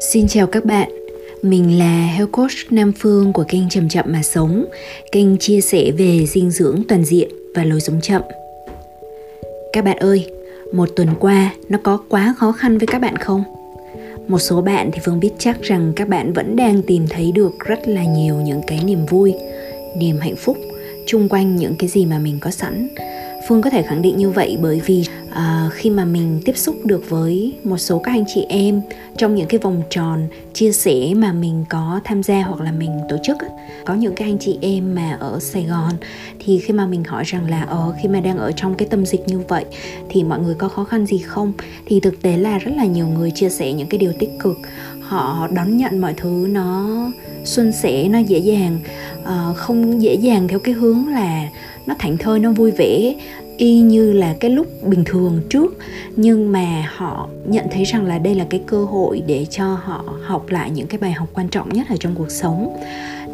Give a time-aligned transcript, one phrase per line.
[0.00, 0.88] Xin chào các bạn,
[1.42, 4.64] mình là Health Coach Nam Phương của kênh Chậm Chậm Mà Sống,
[5.12, 8.22] kênh chia sẻ về dinh dưỡng toàn diện và lối sống chậm.
[9.72, 10.30] Các bạn ơi,
[10.72, 13.44] một tuần qua nó có quá khó khăn với các bạn không?
[14.28, 17.52] Một số bạn thì Phương biết chắc rằng các bạn vẫn đang tìm thấy được
[17.66, 19.34] rất là nhiều những cái niềm vui,
[19.96, 20.56] niềm hạnh phúc
[21.06, 22.88] chung quanh những cái gì mà mình có sẵn
[23.48, 25.04] phương có thể khẳng định như vậy bởi vì
[25.38, 28.80] à, khi mà mình tiếp xúc được với một số các anh chị em
[29.16, 32.90] trong những cái vòng tròn chia sẻ mà mình có tham gia hoặc là mình
[33.08, 33.36] tổ chức
[33.84, 35.92] có những cái anh chị em mà ở sài gòn
[36.38, 38.88] thì khi mà mình hỏi rằng là ở ờ, khi mà đang ở trong cái
[38.88, 39.64] tâm dịch như vậy
[40.08, 41.52] thì mọi người có khó khăn gì không?
[41.86, 44.56] Thì thực tế là rất là nhiều người chia sẻ những cái điều tích cực.
[45.00, 46.88] Họ đón nhận mọi thứ nó
[47.44, 48.78] xuân sẻ nó dễ dàng.
[49.22, 51.48] Uh, không dễ dàng theo cái hướng là
[51.86, 53.14] nó thảnh thơi nó vui vẻ
[53.58, 55.78] y như là cái lúc bình thường trước
[56.16, 60.04] nhưng mà họ nhận thấy rằng là đây là cái cơ hội để cho họ
[60.22, 62.76] học lại những cái bài học quan trọng nhất ở trong cuộc sống.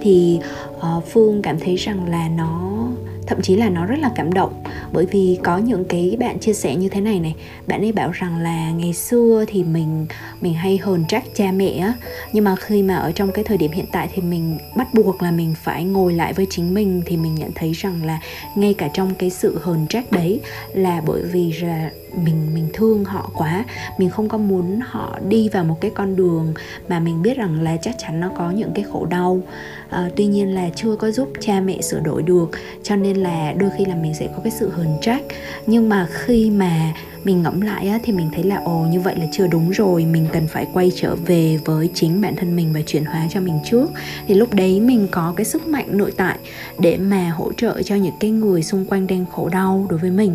[0.02, 0.40] Thì
[0.76, 2.86] uh, phương cảm thấy rằng là nó
[3.26, 4.62] thậm chí là nó rất là cảm động.
[4.92, 7.34] Bởi vì có những cái bạn chia sẻ như thế này này,
[7.66, 10.06] bạn ấy bảo rằng là ngày xưa thì mình
[10.40, 11.94] mình hay hờn trách cha mẹ á.
[12.32, 15.22] Nhưng mà khi mà ở trong cái thời điểm hiện tại thì mình bắt buộc
[15.22, 18.18] là mình phải ngồi lại với chính mình thì mình nhận thấy rằng là
[18.54, 20.40] ngay cả trong cái sự hờn trách đấy
[20.74, 23.64] là bởi vì là mình mình thương họ quá.
[23.98, 26.54] Mình không có muốn họ đi vào một cái con đường
[26.88, 29.42] mà mình biết rằng là chắc chắn nó có những cái khổ đau.
[29.90, 32.50] À, tuy nhiên là chưa có giúp cha mẹ sửa đổi được
[32.82, 35.22] cho nên là đôi khi là mình sẽ có cái sự hờn trách.
[35.66, 36.92] Nhưng mà khi mà
[37.24, 40.04] mình ngẫm lại á, thì mình thấy là ồ như vậy là chưa đúng rồi
[40.04, 43.40] mình cần phải quay trở về với chính bản thân mình và chuyển hóa cho
[43.40, 43.90] mình trước.
[44.26, 46.38] Thì lúc đấy mình có cái sức mạnh nội tại
[46.78, 50.10] để mà hỗ trợ cho những cái người xung quanh đang khổ đau đối với
[50.10, 50.34] mình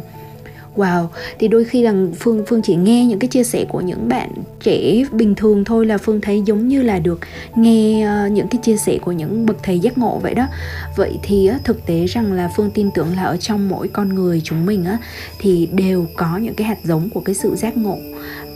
[0.75, 1.07] wow.
[1.39, 4.31] Thì đôi khi là phương phương chỉ nghe những cái chia sẻ của những bạn
[4.63, 7.19] trẻ bình thường thôi là phương thấy giống như là được
[7.55, 10.47] nghe ờ, những cái chia sẻ của những bậc thầy giác ngộ vậy đó.
[10.95, 14.41] Vậy thì thực tế rằng là phương tin tưởng là ở trong mỗi con người
[14.43, 14.97] chúng mình á,
[15.39, 17.97] thì đều có những cái hạt giống của cái sự giác ngộ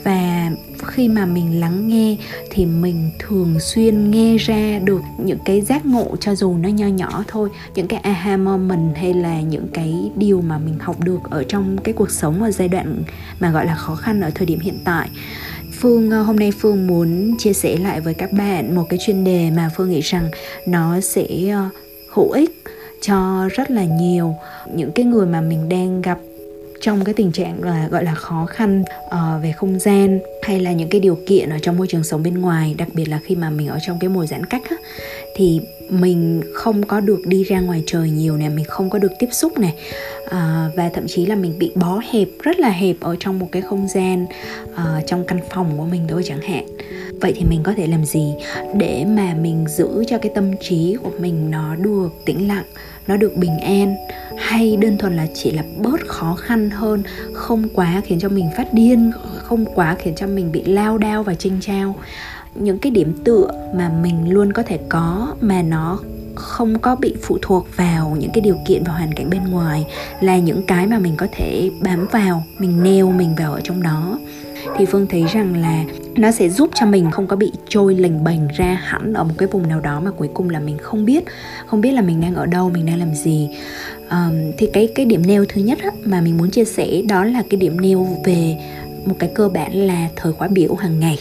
[0.04, 0.52] và
[0.88, 2.16] khi mà mình lắng nghe
[2.50, 6.88] thì mình thường xuyên nghe ra được những cái giác ngộ cho dù nó nho
[6.88, 11.20] nhỏ thôi, những cái aha moment hay là những cái điều mà mình học được
[11.30, 13.04] ở trong cái cuộc sống ở giai đoạn
[13.40, 15.10] mà gọi là khó khăn ở thời điểm hiện tại.
[15.80, 19.24] Phương ờ, hôm nay Phương muốn chia sẻ lại với các bạn một cái chuyên
[19.24, 20.30] đề mà Phương nghĩ rằng
[20.68, 21.70] nó sẽ ờ,
[22.14, 22.64] hữu ích
[23.02, 24.36] cho rất là nhiều
[24.76, 26.18] những cái người mà mình đang gặp
[26.84, 30.72] trong cái tình trạng là gọi là khó khăn uh, về không gian hay là
[30.72, 33.36] những cái điều kiện ở trong môi trường sống bên ngoài đặc biệt là khi
[33.36, 34.76] mà mình ở trong cái mùa giãn cách á,
[35.36, 39.12] thì mình không có được đi ra ngoài trời nhiều nè mình không có được
[39.20, 39.74] tiếp xúc này
[40.30, 43.40] à, ờ, và thậm chí là mình bị bó hẹp rất là hẹp ở trong
[43.40, 44.26] một cái không gian
[44.66, 46.66] uh, trong căn phòng của mình thôi chẳng hạn.
[47.22, 48.34] Vậy thì mình có thể làm gì
[48.76, 52.66] để mà mình giữ cho cái tâm trí của mình nó được tĩnh lặng
[53.08, 53.96] nó được bình an,
[54.38, 57.04] hay đơn thuần là chỉ là bớt khó khăn hơn,
[57.34, 59.12] không quá khiến cho mình phát điên,
[59.44, 61.96] không quá khiến cho mình bị lao đao và chênh trao
[62.56, 66.00] những cái điểm tựa mà mình luôn có thể có mà nó
[66.36, 69.86] không có bị phụ thuộc vào những cái điều kiện và hoàn cảnh bên ngoài
[70.22, 73.84] là những cái mà mình có thể bám vào, mình neo mình vào ở trong
[73.84, 74.20] đó
[74.78, 75.84] thì phương thấy rằng là
[76.16, 79.34] nó sẽ giúp cho mình không có bị trôi lềnh bềnh ra hẳn ở một
[79.38, 81.24] cái vùng nào đó mà cuối cùng là mình không biết
[81.66, 83.50] không biết là mình đang ở đâu mình đang làm gì.
[84.10, 87.24] Um, thì cái cái điểm nêu thứ nhất á, mà mình muốn chia sẻ đó
[87.24, 88.58] là cái điểm nêu về
[89.06, 91.18] một cái cơ bản là thời khóa biểu hàng ngày.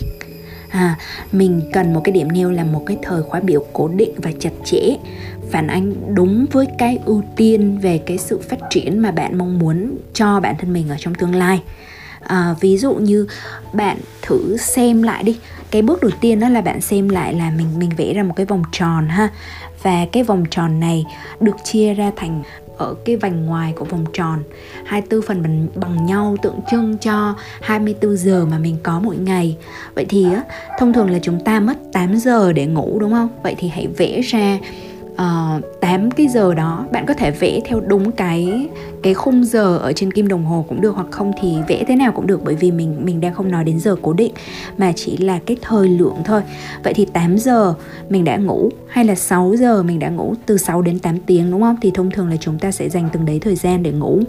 [0.69, 0.99] À,
[1.33, 4.31] mình cần một cái điểm nêu là một cái thời khóa biểu cố định và
[4.39, 4.97] chặt chẽ
[5.51, 9.59] phản ánh đúng với cái ưu tiên về cái sự phát triển mà bạn mong
[9.59, 11.61] muốn cho bản thân mình ở trong tương lai
[12.25, 13.27] à, ví dụ như
[13.73, 15.39] bạn thử xem lại đi.
[15.71, 18.35] Cái bước đầu tiên đó là bạn xem lại là mình mình vẽ ra một
[18.37, 19.29] cái vòng tròn ha.
[19.83, 21.05] Và cái vòng tròn này
[21.41, 22.43] được chia ra thành
[22.77, 24.43] ở cái vành ngoài của vòng tròn.
[24.85, 29.57] 24 phần bằng, bằng nhau tượng trưng cho 24 giờ mà mình có mỗi ngày.
[29.95, 30.43] Vậy thì á,
[30.79, 33.29] thông thường là chúng ta mất 8 giờ để ngủ đúng không?
[33.43, 34.59] Vậy thì hãy vẽ ra
[35.17, 38.69] Ờ, uh, 8 cái giờ đó bạn có thể vẽ theo đúng cái
[39.03, 41.97] cái khung giờ ở trên kim đồng hồ cũng được hoặc không thì vẽ thế
[41.97, 44.33] nào cũng được bởi vì mình mình đang không nói đến giờ cố định
[44.79, 46.43] mà chỉ là cái thời lượng thôi.
[46.85, 47.75] Vậy thì 8 giờ
[48.09, 51.51] mình đã ngủ hay là 6 giờ mình đã ngủ từ 6 đến 8 tiếng
[51.51, 51.77] đúng không?
[51.83, 54.21] Thì thông thường là chúng ta sẽ dành từng đấy thời gian để ngủ.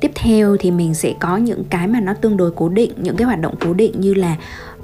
[0.00, 3.16] Tiếp theo thì mình sẽ có những cái mà nó tương đối cố định, những
[3.16, 4.36] cái hoạt động cố định như là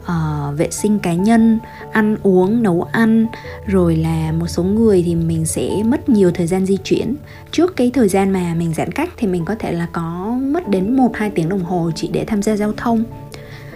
[0.02, 1.58] uh, vệ sinh cá nhân
[1.92, 3.26] ăn uống nấu ăn
[3.66, 7.14] rồi là một số người thì mình sẽ mất nhiều thời gian di chuyển.
[7.50, 10.68] Trước cái thời gian mà mình giãn cách thì mình có thể là có mất
[10.68, 13.04] đến một hai tiếng đồng hồ chỉ để tham gia giao thông.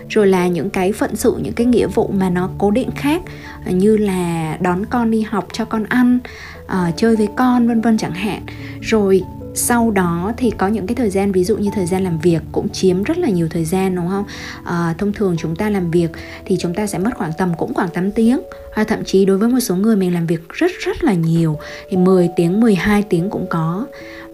[0.08, 3.22] Rồi là những cái phận sự những cái nghĩa vụ mà nó cố định khác
[3.66, 6.18] như là đón con đi học cho con ăn
[6.64, 8.42] uh, chơi với con vân vân chẳng hạn.
[8.80, 9.22] Rồi
[9.54, 12.42] sau đó thì có những cái thời gian ví dụ như thời gian làm việc
[12.52, 14.24] cũng chiếm rất là nhiều thời gian đúng không?
[14.64, 16.10] À, thông thường chúng ta làm việc
[16.44, 18.40] thì chúng ta sẽ mất khoảng tầm cũng khoảng 8 tiếng.
[18.74, 21.58] Hoặc thậm chí đối với một số người mình làm việc rất rất là nhiều
[21.88, 23.86] thì 10 tiếng 12 tiếng cũng có.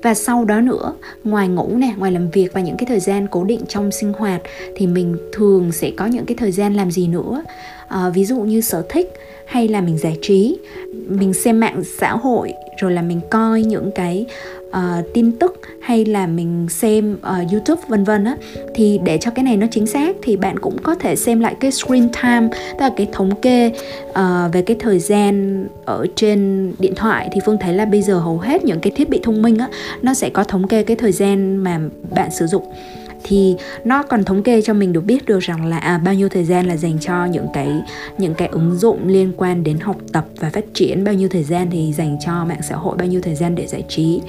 [0.03, 0.95] Và sau đó nữa
[1.25, 4.13] ngoài ngủ nè ngoài làm việc và những cái thời gian cố định trong sinh
[4.13, 4.41] hoạt
[4.77, 7.43] thì mình thường sẽ có những cái thời gian làm gì nữa?
[7.89, 9.13] À, ví dụ như sở thích
[9.47, 10.59] hay là mình giải trí
[11.09, 14.27] mình xem mạng xã hội rồi là mình coi những cái
[14.71, 18.37] uh, tin tức hay là mình xem uh, YouTube vân vân á
[18.75, 21.55] thì để cho cái này nó chính xác thì bạn cũng có thể xem lại
[21.61, 23.73] cái screen time tức là cái thống kê
[24.09, 24.15] uh,
[24.53, 27.29] về cái thời gian ở trên điện thoại.
[27.33, 29.69] Thì Phương thấy là bây giờ hầu hết những cái thiết bị thông minh á
[30.03, 31.81] nó sẽ có thống kê cái thời gian mà
[32.15, 32.65] bạn sử dụng
[33.25, 36.29] thì nó còn thống kê cho mình được biết được rằng là à, bao nhiêu
[36.29, 37.83] thời gian là dành cho những cái
[38.19, 41.43] những cái ứng dụng liên quan đến học tập và phát triển bao nhiêu thời
[41.43, 44.21] gian thì dành cho mạng xã hội bao nhiêu thời gian để giải trí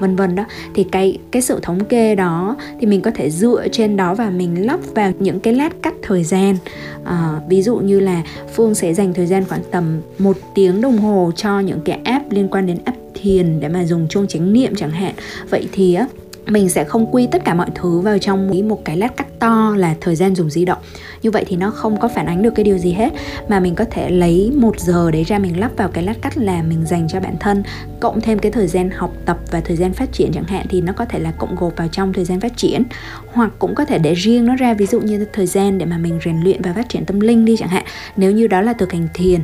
[0.00, 0.44] vân vân đó.
[0.74, 4.30] Thì cái cái sự thống kê đó thì mình có thể dựa trên đó và
[4.30, 6.56] mình lắp vào những cái lát cắt thời gian.
[7.04, 8.22] À, ví dụ như là
[8.54, 12.32] phương sẽ dành thời gian khoảng tầm một tiếng đồng hồ cho những cái app
[12.32, 15.14] liên quan đến app thiền để mà dùng chuông chánh niệm chẳng hạn.
[15.50, 16.06] Vậy thì á
[16.50, 19.74] mình sẽ không quy tất cả mọi thứ vào trong một cái lát cắt to
[19.76, 20.78] là thời gian dùng di động.
[21.22, 23.12] Như vậy thì nó không có phản ánh được cái điều gì hết,
[23.48, 26.38] mà mình có thể lấy một giờ đấy ra mình lắp vào cái lát cắt
[26.38, 27.62] là mình dành cho bản thân,
[28.00, 30.80] cộng thêm cái thời gian học tập và thời gian phát triển chẳng hạn thì
[30.80, 32.82] nó có thể là cộng gộp vào trong thời gian phát triển.
[33.32, 35.98] Hoặc cũng có thể để riêng nó ra, ví dụ như thời gian để mà
[35.98, 37.84] mình rèn luyện và phát triển tâm linh đi chẳng hạn.
[38.16, 39.40] Nếu như đó là thực hành thiền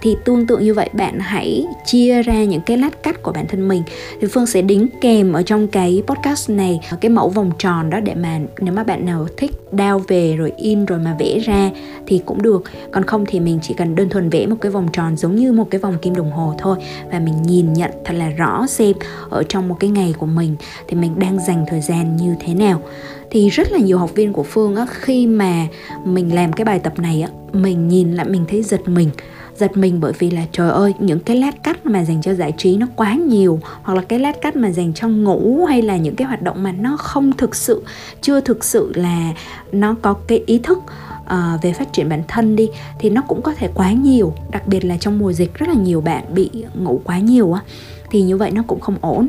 [0.00, 3.46] thì tương tự như vậy, bạn hãy chia ra những cái lát cắt của bản
[3.48, 3.82] thân mình.
[4.20, 8.00] Thì phương sẽ đính kèm ở trong cái podcast này cái mẫu vòng tròn đó
[8.00, 11.70] để mà nếu mà bạn nào thích đao về rồi in rồi mà vẽ ra
[12.06, 12.64] thì cũng được.
[12.92, 15.52] Còn không thì mình chỉ cần đơn thuần vẽ một cái vòng tròn giống như
[15.52, 16.78] một cái vòng kim đồng hồ thôi
[17.12, 18.92] và mình nhìn nhận thật là rõ xem
[19.30, 20.56] ở trong một cái ngày của mình
[20.88, 22.82] thì mình đang dành thời gian như thế nào.
[23.30, 25.66] Thì rất là nhiều học viên của phương á, khi mà
[26.04, 29.10] mình làm cái bài tập này á, mình nhìn lại mình thấy giật mình
[29.58, 32.52] giật mình bởi vì là trời ơi những cái lát cắt mà dành cho giải
[32.58, 35.96] trí nó quá nhiều hoặc là cái lát cắt mà dành cho ngủ hay là
[35.96, 37.82] những cái hoạt động mà nó không thực sự
[38.20, 39.32] chưa thực sự là
[39.72, 42.68] nó có cái ý thức uh, về phát triển bản thân đi
[42.98, 44.32] thì nó cũng có thể quá nhiều.
[44.50, 47.62] Đặc biệt là trong mùa dịch rất là nhiều bạn bị ngủ quá nhiều á
[48.10, 49.28] thì như vậy nó cũng không ổn.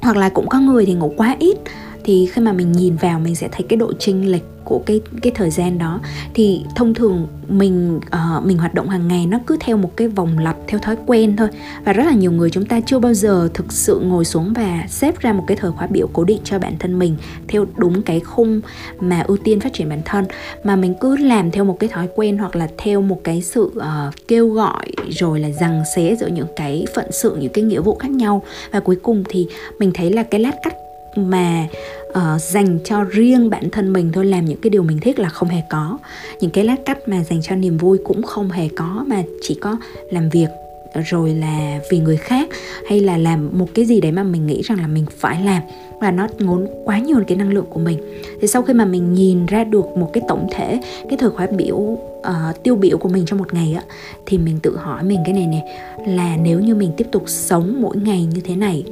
[0.00, 1.56] Hoặc là cũng có người thì ngủ quá ít
[2.04, 5.00] thì khi mà mình nhìn vào mình sẽ thấy cái độ chênh lệch của cái
[5.22, 6.00] cái thời gian đó.
[6.34, 10.08] Thì thông thường mình uh, mình hoạt động hàng ngày nó cứ theo một cái
[10.08, 11.48] vòng lặp theo thói quen thôi.
[11.84, 14.84] Và rất là nhiều người chúng ta chưa bao giờ thực sự ngồi xuống và
[14.88, 17.16] xếp ra một cái thời khóa biểu cố định cho bản thân mình
[17.48, 18.60] theo đúng cái khung
[19.00, 20.24] mà ưu tiên phát triển bản thân.
[20.64, 23.62] Mà mình cứ làm theo một cái thói quen hoặc là theo một cái sự
[23.62, 23.82] uh,
[24.28, 27.94] kêu gọi rồi là rằng xé giữa những cái phận sự những cái nghĩa vụ
[27.94, 28.42] khác nhau.
[28.72, 29.46] Và cuối cùng thì
[29.78, 30.74] mình thấy là cái lát cắt
[31.16, 31.66] mà
[32.08, 35.28] uh, dành cho riêng bản thân mình thôi làm những cái điều mình thích là
[35.28, 35.98] không hề có.
[36.40, 39.54] Những cái lát cắt mà dành cho niềm vui cũng không hề có mà chỉ
[39.54, 39.76] có
[40.10, 40.48] làm việc
[40.92, 42.48] ờ, rồi là vì người khác
[42.88, 45.62] hay là làm một cái gì đấy mà mình nghĩ rằng là mình phải làm
[46.00, 47.98] và nó ngốn quá nhiều cái năng lượng của mình.
[48.40, 51.46] Thì sau khi mà mình nhìn ra được một cái tổng thể cái thời khóa
[51.56, 53.82] biểu uh, tiêu biểu của mình trong một ngày á
[54.26, 57.82] thì mình tự hỏi mình cái này nè là nếu như mình tiếp tục sống
[57.82, 58.84] mỗi ngày như thế này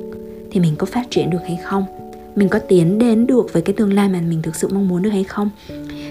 [0.50, 1.99] thì mình có phát triển được hay không?
[2.40, 5.02] Mình có tiến đến được với cái tương lai mà mình thực sự mong muốn
[5.02, 5.50] được hay không?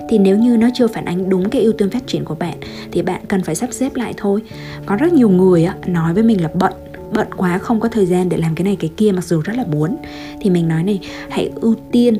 [0.10, 2.58] Thì nếu như nó chưa phản ánh đúng cái ưu tiên phát triển của bạn
[2.92, 4.42] thì bạn cần phải sắp xếp lại thôi.
[4.86, 6.74] Có rất nhiều người á, nói với mình là bận
[7.14, 9.54] bận quá không có thời gian để làm cái này cái kia mặc dù rất
[9.58, 9.98] là muốn.
[10.42, 12.18] Thì mình nói này hãy ưu tiên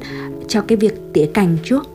[0.48, 1.90] cho cái việc tỉa cành trước.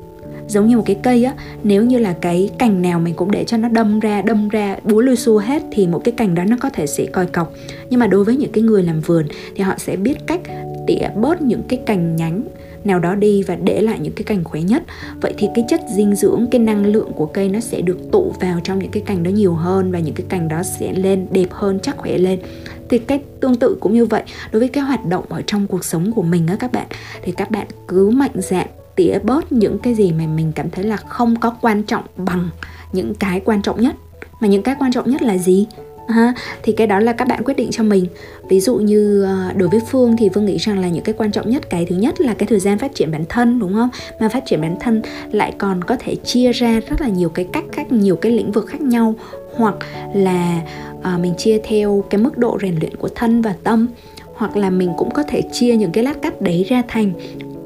[0.49, 3.44] Giống như một cái cây á nếu như là cái cành nào mình cũng để
[3.44, 6.44] cho nó đâm ra đâm ra búa lôi xua hết thì một cái cành đó
[6.44, 7.52] nó có thể sẽ còi cọc.
[7.90, 10.40] Nhưng mà đối với những cái người làm vườn thì họ sẽ biết cách
[10.87, 12.43] tỉa bớt những cái cành nhánh
[12.85, 14.83] nào đó đi và để lại những cái cành khỏe nhất.
[15.21, 18.33] Vậy thì cái chất dinh dưỡng, cái năng lượng của cây nó sẽ được tụ
[18.41, 21.26] vào trong những cái cành đó nhiều hơn và những cái cành đó sẽ lên
[21.31, 22.38] đẹp hơn, chắc khỏe lên.
[22.88, 24.23] Thì cái tương tự cũng như vậy,
[24.53, 26.87] đối với cái hoạt động ở trong cuộc sống của mình á các bạn,
[27.23, 30.85] thì các bạn cứ mạnh dạn tỉa bớt những cái gì mà mình cảm thấy
[30.85, 32.49] là không có quan trọng bằng
[32.93, 33.95] những cái quan trọng nhất.
[34.41, 35.67] Mà những cái quan trọng nhất là gì?
[36.08, 38.06] Ha thì cái đó là các bạn quyết định cho mình.
[38.49, 41.32] Ví dụ như ờ, đối với phương thì phương nghĩ rằng là những cái quan
[41.32, 43.88] trọng nhất cái thứ nhất là cái thời gian phát triển bản thân đúng không?
[44.20, 47.46] Mà phát triển bản thân lại còn có thể chia ra rất là nhiều cái
[47.52, 49.14] cách khác nhiều cái lĩnh vực khác nhau
[49.56, 49.75] hoặc
[50.14, 50.62] là
[50.99, 53.88] uh, mình chia theo cái mức độ rèn luyện của thân và tâm
[54.34, 57.12] hoặc là mình cũng có thể chia những cái lát cắt đấy ra thành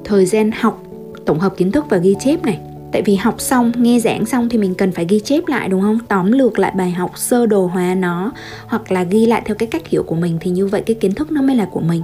[0.05, 0.83] thời gian học
[1.27, 2.59] tổng hợp kiến thức và ghi chép này
[2.93, 5.83] tại vì học xong nghe giảng xong thì mình cần phải ghi chép lại đúng
[5.83, 5.99] không?
[6.09, 8.33] Tóm lược lại bài học sơ đồ hóa nó
[8.67, 11.15] hoặc là ghi lại theo cái cách hiểu của mình thì như vậy cái kiến
[11.15, 12.03] thức nó mới là của mình.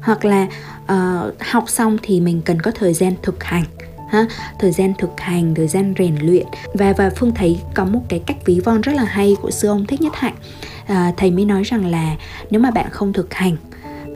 [0.00, 0.46] Hoặc là
[0.84, 3.64] uh, học xong thì mình cần có thời gian thực hành
[4.08, 4.26] ha?
[4.58, 6.46] Thời gian thực hành thời gian rèn luyện.
[6.74, 9.68] Và và phương thấy có một cái cách ví von rất là hay của sư
[9.68, 10.34] ông thích nhất hạnh.
[10.86, 12.16] À, thầy mới nói rằng là
[12.50, 13.56] nếu mà bạn không thực hành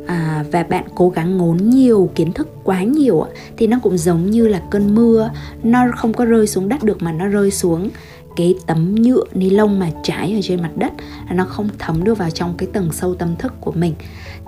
[0.06, 4.30] à, và bạn cố gắng ngốn nhiều kiến thức quá nhiều thì nó cũng giống
[4.30, 5.30] như là cơn mưa.
[5.62, 7.90] Nó không có rơi xuống đất được mà nó rơi xuống
[8.36, 10.92] cái tấm nhựa ni lông mà trải ở trên mặt đất.
[11.34, 13.94] Nó không thấm được vào trong cái tầng sâu tâm thức của mình.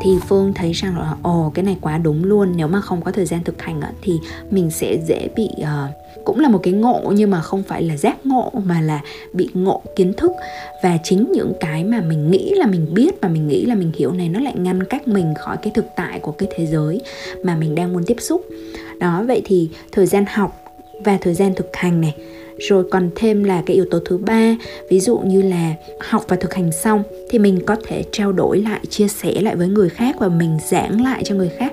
[0.00, 3.10] Thì phương thấy rằng là ồ cái này quá đúng luôn nếu mà không có
[3.10, 5.90] thời gian thực hành thì mình sẽ dễ bị uh,
[6.28, 9.00] cũng là một cái ngộ, nhưng mà không phải là giác ngộ, mà là
[9.32, 10.32] bị ngộ kiến thức.
[10.82, 13.92] Và chính những cái mà mình nghĩ là mình biết và mình nghĩ là mình
[13.96, 17.00] hiểu này, nó lại ngăn cách mình khỏi cái thực tại của cái thế giới
[17.44, 18.46] mà mình đang muốn tiếp xúc.
[18.98, 20.64] Đó, vậy thì thời gian học
[21.04, 22.14] và thời gian thực hành này.
[22.58, 24.56] Rồi còn thêm là cái yếu tố thứ ba,
[24.90, 28.58] ví dụ như là học và thực hành xong thì mình có thể trao đổi
[28.58, 31.72] lại, chia sẻ lại với người khác và mình giảng lại cho người khác.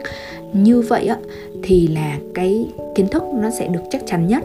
[0.53, 1.17] Như vậy á
[1.65, 4.43] thì là cái kiến thức nó sẽ được chắc chắn nhất.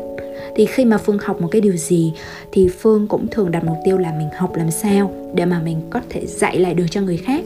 [0.56, 2.12] Thì khi mà phương học một cái điều gì
[2.52, 5.80] thì phương cũng thường đặt mục tiêu là mình học làm sao để mà mình
[5.90, 7.44] có thể dạy lại được cho người khác.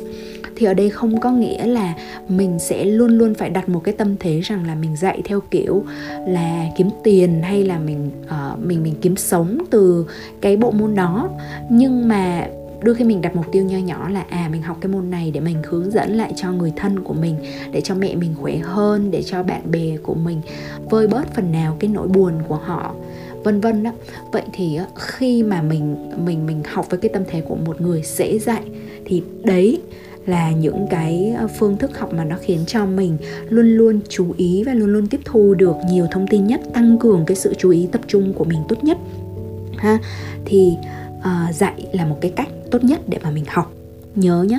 [0.57, 1.95] Thì ở đây không có nghĩa là
[2.29, 5.41] mình sẽ luôn luôn phải đặt một cái tâm thế rằng là mình dạy theo
[5.51, 5.85] kiểu
[6.29, 10.07] là kiếm tiền hay là mình uh, mình mình kiếm sống từ
[10.41, 11.29] cái bộ môn đó.
[11.71, 12.47] Nhưng mà
[12.85, 15.31] đôi khi mình đặt mục tiêu nho nhỏ là à mình học cái môn này
[15.31, 17.37] để mình hướng dẫn lại cho người thân của mình,
[17.73, 20.41] để cho mẹ mình khỏe hơn, để cho bạn bè của mình
[20.91, 22.95] vơi bớt phần nào cái nỗi buồn của họ,
[23.45, 23.93] vân vân đó.
[24.33, 28.03] Vậy thì khi mà mình mình mình học với cái tâm thế của một người
[28.05, 28.63] dễ dạy
[29.05, 29.81] thì đấy
[30.27, 33.17] là những cái à, phương thức học mà nó khiến cho mình
[33.49, 36.99] luôn luôn chú ý và luôn luôn tiếp thu được nhiều thông tin nhất, tăng
[36.99, 38.99] cường cái sự chú ý tập trung của mình tốt nhất.
[39.77, 39.99] Ha,
[40.45, 40.73] thì
[41.29, 43.73] uh, dạy là một cái cách tốt nhất để mà mình học.
[44.15, 44.59] Nhớ nhé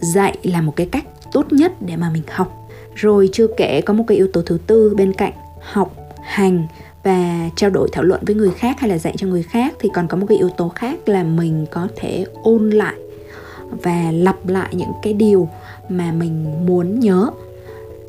[0.00, 2.68] dạy là một cái cách tốt nhất để mà mình học.
[2.94, 6.66] Rồi chưa kể có một cái yếu tố thứ tư bên cạnh học hành
[7.02, 9.88] và trao đổi thảo luận với người khác hay là dạy cho người khác thì
[9.94, 12.94] còn có một cái yếu tố khác là mình có thể ôn lại
[13.70, 15.48] và lặp lại những cái điều
[15.88, 17.30] mà mình muốn nhớ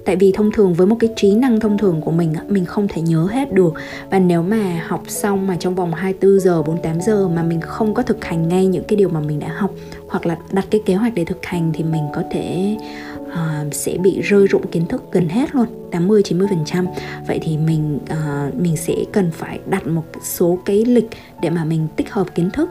[0.05, 2.87] tại vì thông thường với một cái trí năng thông thường của mình mình không
[2.87, 3.73] thể nhớ hết được.
[4.11, 7.93] Và nếu mà học xong mà trong vòng 24 giờ 48 giờ mà mình không
[7.93, 9.71] có thực hành ngay những cái điều mà mình đã học
[10.07, 12.77] hoặc là đặt cái kế hoạch để thực hành thì mình có thể
[13.21, 16.87] uh, sẽ bị rơi rụng kiến thức gần hết luôn 80 90 phần trăm.
[17.27, 21.09] Vậy thì mình uh, mình sẽ cần phải đặt một số cái lịch
[21.41, 22.69] để mà mình tích hợp kiến thức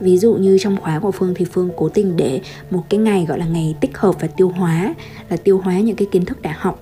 [0.00, 3.24] ví dụ như trong khóa của phương thì phương cố tình để một cái ngày
[3.28, 4.94] gọi là ngày tích hợp và tiêu hóa,
[5.28, 6.80] là tiêu hóa những cái kiến thức đã học.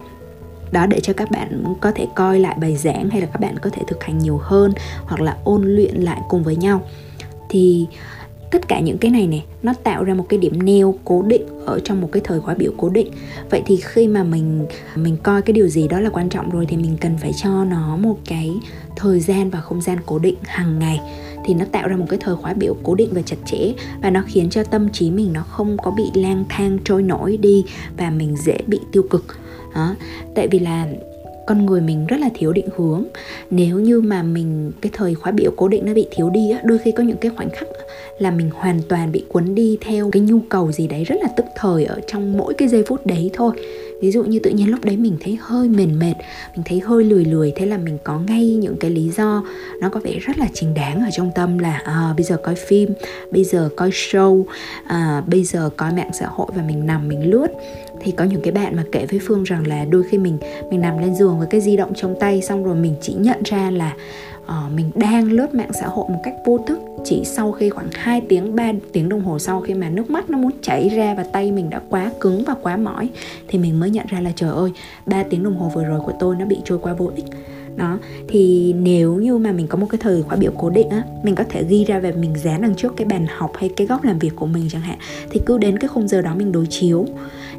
[0.72, 3.58] Đó để cho các bạn có thể coi lại bài giảng hay là các bạn
[3.58, 4.72] có thể thực hành nhiều hơn
[5.04, 6.82] hoặc là ôn luyện lại cùng với nhau.
[7.48, 7.86] Thì
[8.50, 11.42] tất cả những cái này này nó tạo ra một cái điểm neo cố định
[11.66, 13.10] ở trong một cái thời khóa biểu cố định.
[13.50, 14.66] Vậy thì khi mà mình
[14.96, 17.64] mình coi cái điều gì đó là quan trọng rồi thì mình cần phải cho
[17.64, 18.50] nó một cái
[18.96, 21.00] thời gian và không gian cố định hàng ngày
[21.44, 23.72] thì nó tạo ra một cái thời khóa biểu cố định và chặt chẽ
[24.02, 27.36] và nó khiến cho tâm trí mình nó không có bị lang thang, trôi nổi
[27.36, 27.64] đi
[27.96, 29.24] và mình dễ bị tiêu cực.
[29.74, 29.94] Đó.
[30.34, 30.86] tại vì là
[31.46, 33.04] con người mình rất là thiếu định hướng.
[33.50, 36.60] Nếu như mà mình, cái thời khóa biểu cố định nó bị thiếu đi á,
[36.64, 37.68] đôi khi có những cái khoảnh khắc
[38.18, 41.28] là mình hoàn toàn bị cuốn đi theo cái nhu cầu gì đấy rất là
[41.36, 43.52] tức thời ở trong mỗi cái giây phút đấy thôi
[44.00, 46.14] ví dụ như tự nhiên lúc đấy mình thấy hơi mệt mệt
[46.56, 49.44] mình thấy hơi lười lười thế là mình có ngay những cái lý do
[49.80, 52.54] nó có vẻ rất là chính đáng ở trong tâm là à, bây giờ coi
[52.54, 52.94] phim
[53.30, 54.44] bây giờ coi show
[54.84, 57.48] à, bây giờ coi mạng xã hội và mình nằm mình lướt.
[58.00, 60.38] Thì có những cái bạn mà kể với phương rằng là đôi khi mình
[60.70, 63.42] mình nằm lên giường với cái di động trong tay xong rồi mình chỉ nhận
[63.44, 63.94] ra là
[64.44, 67.88] uh, mình đang lướt mạng xã hội một cách vô thức chỉ sau khi khoảng
[67.92, 71.14] 2 tiếng 3 tiếng đồng hồ sau khi mà nước mắt nó muốn chảy ra
[71.14, 73.08] và tay mình đã quá cứng và quá mỏi
[73.48, 74.70] thì mình mới nhận ra là trời ơi
[75.06, 77.24] 3 tiếng đồng hồ vừa rồi của tôi nó bị trôi qua vô ích.
[77.76, 77.98] Đó
[78.28, 81.34] thì nếu như mà mình có một cái thời khóa biểu cố định á mình
[81.34, 84.04] có thể ghi ra và mình dán đằng trước cái bàn học hay cái góc
[84.04, 84.98] làm việc của mình chẳng hạn
[85.30, 87.06] thì cứ đến cái khung giờ đó mình đối chiếu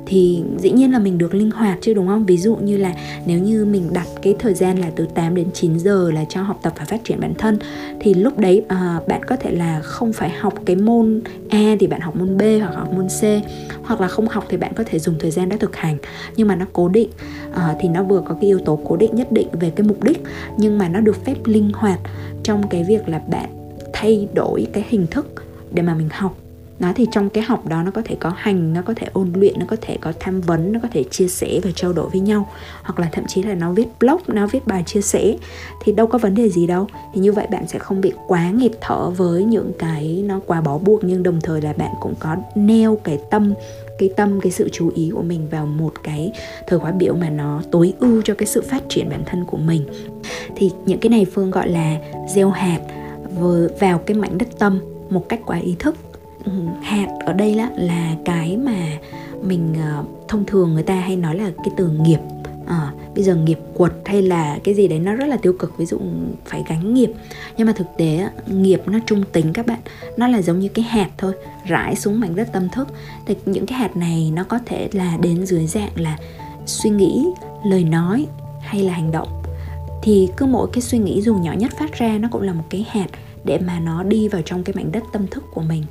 [0.06, 2.26] thì dĩ nhiên là mình được linh hoạt chứ đúng không?
[2.26, 2.94] Ví dụ như là
[3.26, 6.42] nếu như mình đặt cái thời gian là từ 8 đến 9 giờ là cho
[6.42, 7.60] học tập và phát triển bản thân
[8.00, 11.88] thì lúc đấy à, bạn có thể là không phải học cái môn A thì
[11.88, 13.24] bạn học môn B hoặc học môn C
[13.84, 15.98] hoặc là không học thì bạn có thể dùng thời gian đó thực hành.
[16.36, 17.10] Nhưng mà nó cố định
[17.54, 20.04] à, thì nó vừa có cái yếu tố cố định nhất định về cái mục
[20.04, 20.24] đích
[20.58, 22.00] nhưng mà nó được phép linh hoạt
[22.44, 23.50] trong cái việc là bạn
[23.94, 25.34] thay đổi cái hình thức
[25.72, 26.45] để mà mình học
[26.80, 29.34] nó thì trong cái học đó nó có thể có hành, nó có thể ôn
[29.36, 32.10] luyện, nó có thể có tham vấn, nó có thể chia sẻ và trao đổi
[32.10, 32.50] với nhau.
[32.84, 35.36] Hoặc là thậm chí là nó viết blog, nó viết bài chia sẻ.
[35.84, 36.88] Thì đâu có vấn đề gì đâu.
[37.14, 40.62] Thì như vậy bạn sẽ không bị quá nghẹt thở với những cái nó quá
[40.62, 41.04] bó buộc.
[41.04, 43.54] Nhưng đồng thời là bạn cũng có neo cái tâm
[44.00, 46.32] cái tâm, cái sự chú ý của mình vào một cái
[46.68, 49.58] thời khóa biểu mà nó tối ưu cho cái sự phát triển bản thân của
[49.58, 49.86] mình.
[50.56, 51.98] Thì những cái này phương gọi là
[52.36, 52.80] gieo hạt
[53.80, 54.80] vào cái mảnh đất tâm
[55.10, 55.96] một cách quá ý thức.
[56.46, 58.88] Ừ, hạt ở đây là là cái mà
[59.42, 62.20] mình uh, thông thường người ta hay nói là cái từ nghiệp.
[62.68, 65.78] À, bây giờ nghiệp quật hay là cái gì đấy nó rất là tiêu cực
[65.78, 66.00] ví dụ
[66.46, 67.12] phải gánh nghiệp.
[67.58, 69.80] Nhưng mà thực tế nghiệp nó trung tính các bạn
[70.18, 71.34] nó là giống như cái hạt thôi
[71.68, 72.88] rải xuống mảnh đất tâm thức.
[73.26, 76.18] Thì những cái hạt này nó có thể là đến dưới dạng là
[76.66, 77.26] suy nghĩ
[77.66, 78.28] lời nói
[78.60, 79.28] hay là hành động
[80.06, 82.64] thì cứ mỗi cái suy nghĩ dù nhỏ nhất phát ra nó cũng là một
[82.70, 83.08] cái hạt
[83.44, 85.84] để mà nó đi vào trong cái mảnh đất tâm thức của mình.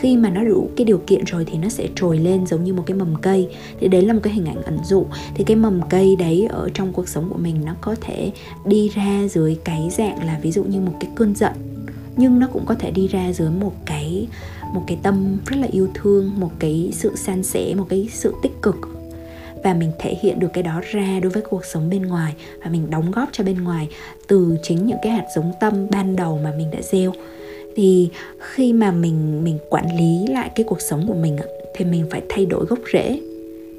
[0.00, 2.74] Khi mà nó đủ cái điều kiện rồi thì nó sẽ trồi lên giống như
[2.74, 3.48] một cái mầm cây.
[3.80, 5.06] Thì đấy là một cái hình ảnh ẩn dụ.
[5.34, 8.32] Thì cái mầm cây đấy ở trong cuộc sống của mình nó có thể
[8.64, 11.52] đi ra dưới cái dạng là ví dụ như một cái cơn giận.
[12.16, 14.28] Nhưng nó cũng có thể đi ra dưới một cái
[14.74, 18.34] một cái tâm rất là yêu thương, một cái sự san sẻ, một cái sự
[18.42, 18.93] tích cực
[19.64, 22.32] và mình thể hiện được cái đó ra đối với cuộc sống bên ngoài
[22.64, 23.88] và mình đóng góp cho bên ngoài
[24.28, 27.12] từ chính những cái hạt giống tâm ban đầu mà mình đã gieo.
[27.76, 31.36] Thì khi mà mình mình quản lý lại cái cuộc sống của mình
[31.74, 33.20] thì mình phải thay đổi gốc rễ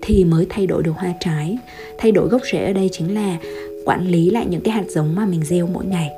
[0.02, 1.58] thì mới thay đổi được hoa trái.
[1.98, 3.38] Thay đổi gốc rễ ở đây chính là
[3.86, 6.10] quản lý lại những cái hạt giống mà mình gieo mỗi ngày.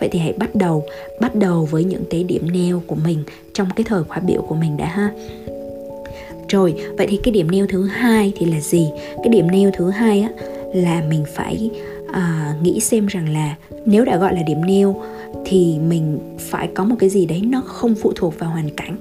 [0.00, 0.84] Vậy thì hãy bắt đầu
[1.20, 4.54] bắt đầu với những cái điểm neo của mình trong cái thời khóa biểu của
[4.54, 5.10] mình đã ha
[6.48, 6.74] rồi.
[6.98, 8.90] Vậy thì cái điểm neo thứ hai thì là gì?
[9.16, 10.30] Cái điểm neo thứ hai á
[10.74, 11.70] là mình phải
[12.12, 13.54] à, nghĩ xem rằng là
[13.86, 15.02] nếu đã gọi là điểm neo
[15.44, 18.96] thì mình phải có một cái gì đấy nó không phụ thuộc vào hoàn cảnh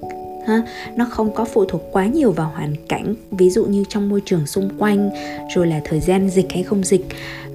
[0.47, 0.61] ha?
[0.95, 3.15] Nó không có phụ thuộc quá nhiều vào hoàn cảnh.
[3.31, 5.09] Ví dụ như trong môi trường xung quanh
[5.55, 7.05] rồi là thời gian dịch hay không dịch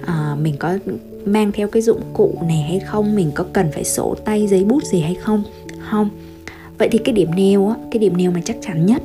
[0.05, 0.77] à, mình có
[1.25, 3.15] mang theo cái dụng cụ này hay không?
[3.15, 5.43] Mình có cần phải sổ tay giấy bút gì hay không?
[5.89, 6.09] Không.
[6.77, 9.01] Vậy thì cái điểm neo á cái điểm neo mà chắc chắn nhất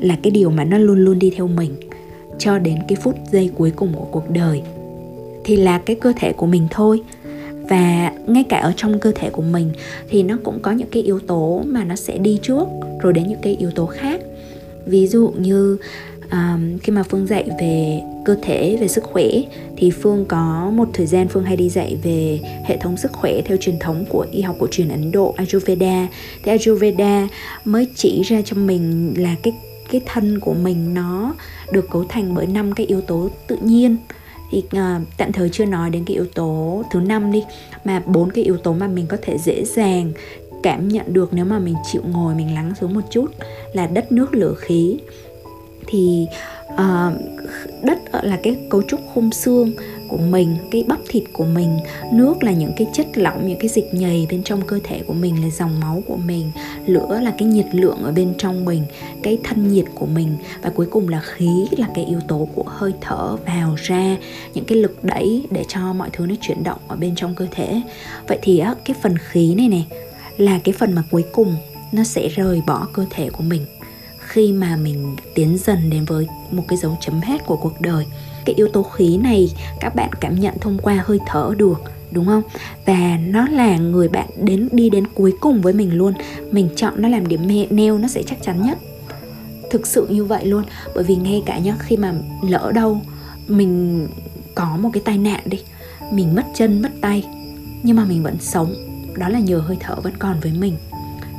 [0.00, 1.70] là cái điều mà nó luôn luôn đi theo mình
[2.38, 4.62] cho đến cái phút giây cuối cùng của cuộc đời.
[5.44, 7.00] Thì là cái cơ thể của mình thôi.
[7.68, 9.70] Và ngay cả ở trong cơ thể của mình
[10.08, 12.64] thì nó cũng có những cái yếu tố mà nó sẽ đi trước
[13.00, 14.20] rồi đến những cái yếu tố khác.
[14.86, 15.76] Ví dụ như
[16.32, 19.26] um, khi mà phương dạy về cơ thể về sức khỏe
[19.76, 23.40] thì phương có một thời gian phương hay đi dạy về hệ thống sức khỏe
[23.44, 26.08] theo truyền thống của y học cổ truyền ấn độ ayurveda.
[26.42, 27.28] Thì ayurveda
[27.64, 29.52] mới chỉ ra cho mình là cái
[29.90, 31.34] cái thân của mình nó
[31.72, 33.96] được cấu thành bởi năm cái yếu tố tự nhiên.
[34.50, 37.44] Thì uh, tạm thời chưa nói đến cái yếu tố thứ năm đi
[37.84, 40.12] mà bốn cái yếu tố mà mình có thể dễ dàng
[40.62, 43.26] cảm nhận được nếu mà mình chịu ngồi mình lắng xuống một chút
[43.72, 44.98] là đất nước lửa khí.
[45.86, 46.26] Thì
[46.72, 47.12] uh,
[47.82, 49.72] đất là cái cấu trúc khung xương
[50.10, 51.78] của mình, cái bắp thịt của mình.
[52.12, 55.14] Nước là những cái chất lỏng, những cái dịch nhầy bên trong cơ thể của
[55.14, 56.50] mình, là dòng máu của mình.
[56.86, 58.84] Lửa là cái nhiệt lượng ở bên trong mình,
[59.22, 60.36] cái thân nhiệt của mình.
[60.62, 64.16] Và cuối cùng là khí là cái yếu tố của hơi thở vào ra,
[64.54, 67.46] những cái lực đẩy để cho mọi thứ nó chuyển động ở bên trong cơ
[67.50, 67.80] thể.
[68.28, 69.86] Vậy thì á, cái phần khí này này
[70.36, 71.56] là cái phần mà cuối cùng
[71.92, 73.66] nó sẽ rời bỏ cơ thể của mình
[74.18, 78.06] khi mà mình tiến dần đến với một cái dấu chấm hết của cuộc đời
[78.44, 81.80] cái yếu tố khí này các bạn cảm nhận thông qua hơi thở được
[82.12, 82.42] đúng không?
[82.86, 86.12] Và nó là người bạn đến đi đến cuối cùng với mình luôn.
[86.50, 88.78] Mình chọn nó làm điểm neo nó sẽ chắc chắn nhất.
[89.70, 92.14] Thực sự như vậy luôn bởi vì ngay cả nhá khi mà
[92.48, 93.00] lỡ đâu
[93.48, 94.08] mình
[94.54, 95.58] có một cái tai nạn đi
[96.12, 97.26] mình mất chân mất tay
[97.82, 98.74] nhưng mà mình vẫn sống
[99.18, 100.76] đó là nhờ hơi thở vẫn còn với mình.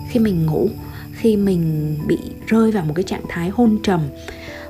[0.09, 0.69] Khi mình ngủ
[1.11, 4.07] khi mình bị rơi vào một cái trạng thái hôn trầm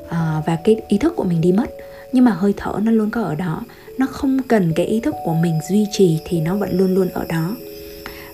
[0.01, 0.09] uh,
[0.45, 1.65] và cái ý thức của mình đi mất
[2.11, 3.61] nhưng mà hơi thở nó luôn có ở đó.
[3.97, 7.09] Nó không cần cái ý thức của mình duy trì thì nó vẫn luôn luôn
[7.09, 7.55] ở đó.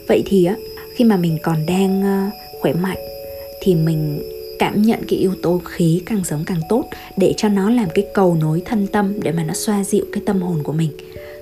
[0.07, 0.55] Vậy thì á,
[0.95, 2.29] khi mà mình còn đang ờ,
[2.61, 2.97] khỏe mạnh
[3.61, 4.21] thì mình
[4.59, 6.85] cảm nhận cái yếu tố khí càng sớm càng tốt
[7.17, 10.23] để cho nó làm cái cầu nối thân tâm để mà nó xoa dịu cái
[10.25, 10.91] tâm hồn của mình.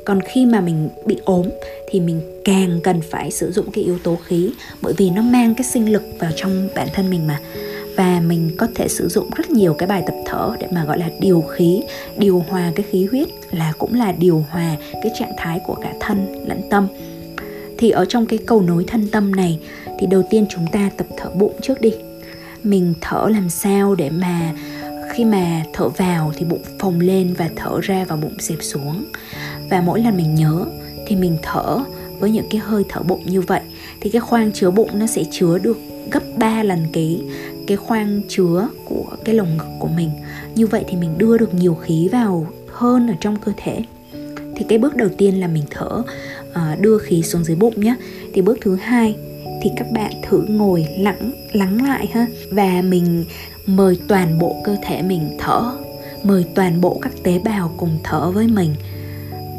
[0.05, 1.45] Còn khi mà mình bị ốm
[1.89, 4.49] thì mình càng cần phải sử dụng cái yếu tố khí
[4.81, 7.39] bởi vì nó mang cái sinh lực vào trong bản thân mình mà
[7.95, 10.99] và mình có thể sử dụng rất nhiều cái bài tập thở để mà, gọi
[10.99, 11.81] là, điều khí,
[12.17, 15.93] điều hòa cái khí huyết là cũng là điều hòa cái trạng thái của cả
[15.99, 16.87] thân lẫn tâm.
[17.77, 19.59] Thì ở trong cái cầu nối thân tâm này
[19.99, 21.91] thì đầu tiên chúng ta tập thở bụng trước đi.
[22.63, 24.53] Mình thở làm sao để mà
[25.11, 29.05] khi mà thở vào thì bụng phồng lên và thở ra và bụng xẹp xuống.
[29.69, 30.65] Và mỗi lần mình nhớ
[31.07, 31.79] thì mình thở
[32.19, 33.61] với những cái hơi thở bụng như vậy.
[34.01, 35.77] Thì cái khoang chứa bụng nó sẽ chứa được
[36.11, 37.19] gấp 3 lần cái
[37.67, 40.09] cái khoang chứa của cái lồng ngực của mình.
[40.55, 43.83] Như vậy thì mình đưa được nhiều khí vào hơn ở trong cơ thể.
[44.55, 46.03] Thì cái bước đầu tiên là mình thở
[46.53, 47.95] ờ, đưa khí xuống dưới bụng nhé
[48.33, 49.15] thì bước thứ hai
[49.61, 52.27] thì các bạn thử ngồi lắng lắng lại ha.
[52.51, 53.25] Và mình
[53.65, 55.71] mời toàn bộ cơ thể mình thở,
[56.23, 58.75] mời toàn bộ các tế bào cùng thở với mình.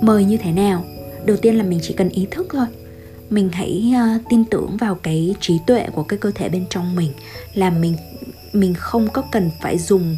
[0.01, 0.85] Mời như thế nào?
[1.25, 2.67] Đầu tiên là mình chỉ cần ý thức thôi
[3.31, 6.97] mình hãy uh, tin tưởng vào cái trí tuệ của cái cơ thể bên trong
[6.97, 7.13] mình
[7.55, 7.97] là mình
[8.53, 10.17] mình không có cần phải dùng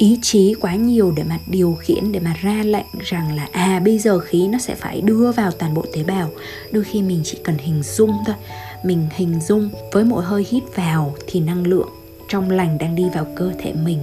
[0.00, 3.80] ý chí quá nhiều để mà điều khiển để mà ra lệnh rằng là à
[3.84, 6.30] bây giờ khí nó sẽ phải đưa vào toàn bộ tế bào.
[6.70, 8.36] Đôi khi mình chỉ cần hình dung thôi.
[8.84, 11.88] Mình hình dung với mỗi hơi hít vào thì năng lượng
[12.28, 13.98] trong lành đang đi vào cơ thể mình.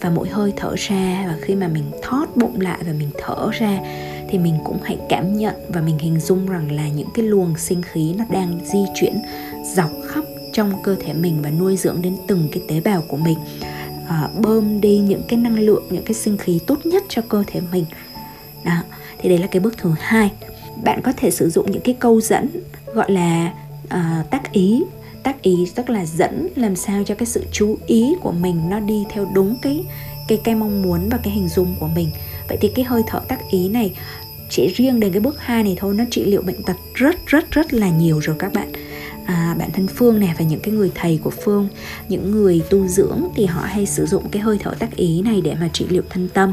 [0.00, 3.50] Và mỗi hơi thở ra và khi mà mình thoát bụng lại và mình thở
[3.50, 3.78] ra
[4.30, 7.54] thì mình cũng hãy cảm nhận và mình hình dung rằng là những cái luồng
[7.58, 9.22] sinh khí nó đang di chuyển
[9.74, 13.16] dọc khắp trong cơ thể mình và nuôi dưỡng đến từng cái tế bào của
[13.16, 13.38] mình.
[14.08, 17.44] À, bơm đi những cái năng lượng những cái sinh khí tốt nhất cho cơ
[17.46, 17.84] thể mình.
[18.64, 18.82] Đó
[19.18, 20.32] thì đấy là cái bước thứ hai.
[20.84, 22.48] Bạn có thể sử dụng những cái câu dẫn
[22.94, 23.52] gọi là
[23.84, 24.82] uh, tác ý.
[25.22, 28.80] Tác ý tức là dẫn làm sao cho cái sự chú ý của mình nó
[28.80, 29.84] đi theo đúng cái
[30.28, 32.10] cái cái mong muốn và cái hình dung của mình
[32.50, 33.92] vậy thì cái hơi thở tác ý này
[34.50, 37.50] chỉ riêng đến cái bước 2 này thôi nó trị liệu bệnh tật rất rất
[37.50, 38.72] rất là nhiều rồi các bạn.
[39.26, 41.68] À, bản thân phương này và những cái người thầy của phương
[42.08, 45.40] những người tu dưỡng thì họ hay sử dụng cái hơi thở tác ý này
[45.40, 46.52] để mà trị liệu thân tâm.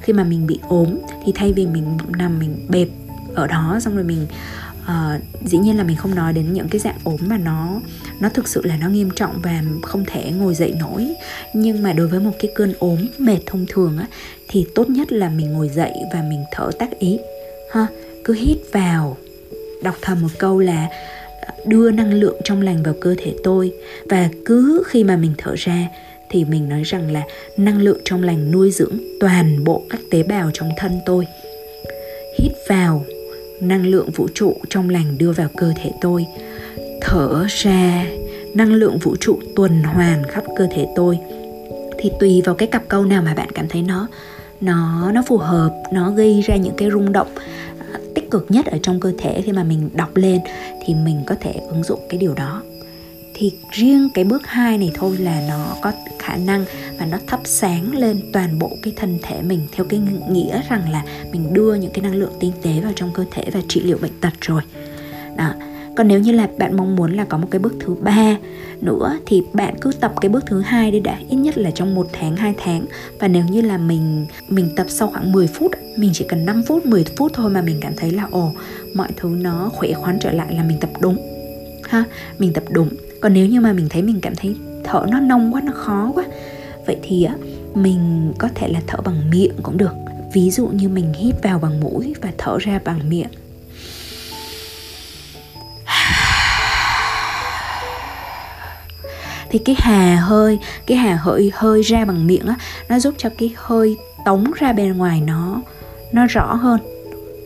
[0.00, 0.88] Khi mà mình bị ốm
[1.26, 2.88] thì thay vì mình nằm mình bẹp
[3.34, 4.26] ở đó xong rồi mình
[4.88, 7.80] uh, dĩ nhiên là mình không nói đến những cái dạng ốm mà nó
[8.20, 11.14] nó thực sự là nó nghiêm trọng và không thể ngồi dậy nổi.
[11.54, 14.06] Nhưng mà đối với một cái cơn ốm mệt thông thường á
[14.48, 17.18] thì tốt nhất là mình ngồi dậy và mình thở tác ý
[17.72, 17.86] ha.
[18.24, 19.16] Cứ hít vào
[19.82, 20.88] đọc thầm một câu là
[21.40, 23.72] ờ, đưa năng lượng trong lành vào cơ thể tôi.
[24.10, 25.88] Và cứ khi mà mình thở ra
[26.30, 27.22] thì mình nói rằng là
[27.56, 31.26] năng lượng trong lành nuôi dưỡng toàn bộ các tế bào trong thân tôi.
[32.38, 33.04] Hít vào
[33.60, 36.26] năng lượng vũ trụ trong lành đưa vào cơ thể tôi.
[37.00, 38.06] Thở ra,
[38.54, 41.18] năng lượng vũ trụ tuần hoàn khắp cơ thể tôi.
[41.98, 44.08] Thì tùy vào cái cặp câu nào mà bạn cảm thấy nó
[44.60, 47.28] nó nó phù hợp, nó gây ra những cái rung động
[47.92, 50.40] à, tích cực nhất ở trong cơ thể khi mà mình đọc lên
[50.86, 52.62] thì mình có thể ứng dụng cái điều đó
[53.38, 56.64] thì riêng cái bước 2 này thôi là nó có khả năng
[56.98, 60.90] và nó thắp sáng lên toàn bộ cái thân thể mình theo cái nghĩa rằng
[60.92, 63.80] là mình đưa những cái năng lượng tinh tế vào trong cơ thể và trị
[63.80, 64.62] liệu bệnh tật rồi.
[65.36, 65.52] Đó.
[65.96, 68.36] Còn nếu như là bạn mong muốn là có một cái bước thứ ba
[68.80, 71.94] nữa thì bạn cứ tập cái bước thứ hai đi đã, ít nhất là trong
[71.94, 72.86] một tháng 2 tháng.
[73.18, 76.62] Và nếu như là mình mình tập sau khoảng 10 phút, mình chỉ cần 5
[76.66, 78.52] phút 10 phút thôi mà mình cảm thấy là, ồ,
[78.94, 81.16] mọi thứ nó khỏe khoắn trở lại là mình tập đúng.
[81.82, 82.04] Ha,
[82.38, 82.88] mình tập đúng
[83.20, 86.12] còn nếu như mà mình thấy mình cảm thấy thở nó nông quá, nó khó
[86.14, 86.24] quá,
[86.86, 87.34] vậy thì á,
[87.74, 89.92] mình có thể là thở bằng miệng cũng được.
[90.32, 93.28] Ví dụ như mình hít vào bằng mũi và thở ra bằng miệng.
[99.50, 102.56] Thì cái hà hơi, cái hà hơi hơi ra bằng miệng á,
[102.88, 105.62] nó giúp cho cái hơi tống ra bên ngoài nó
[106.12, 106.80] nó rõ hơn,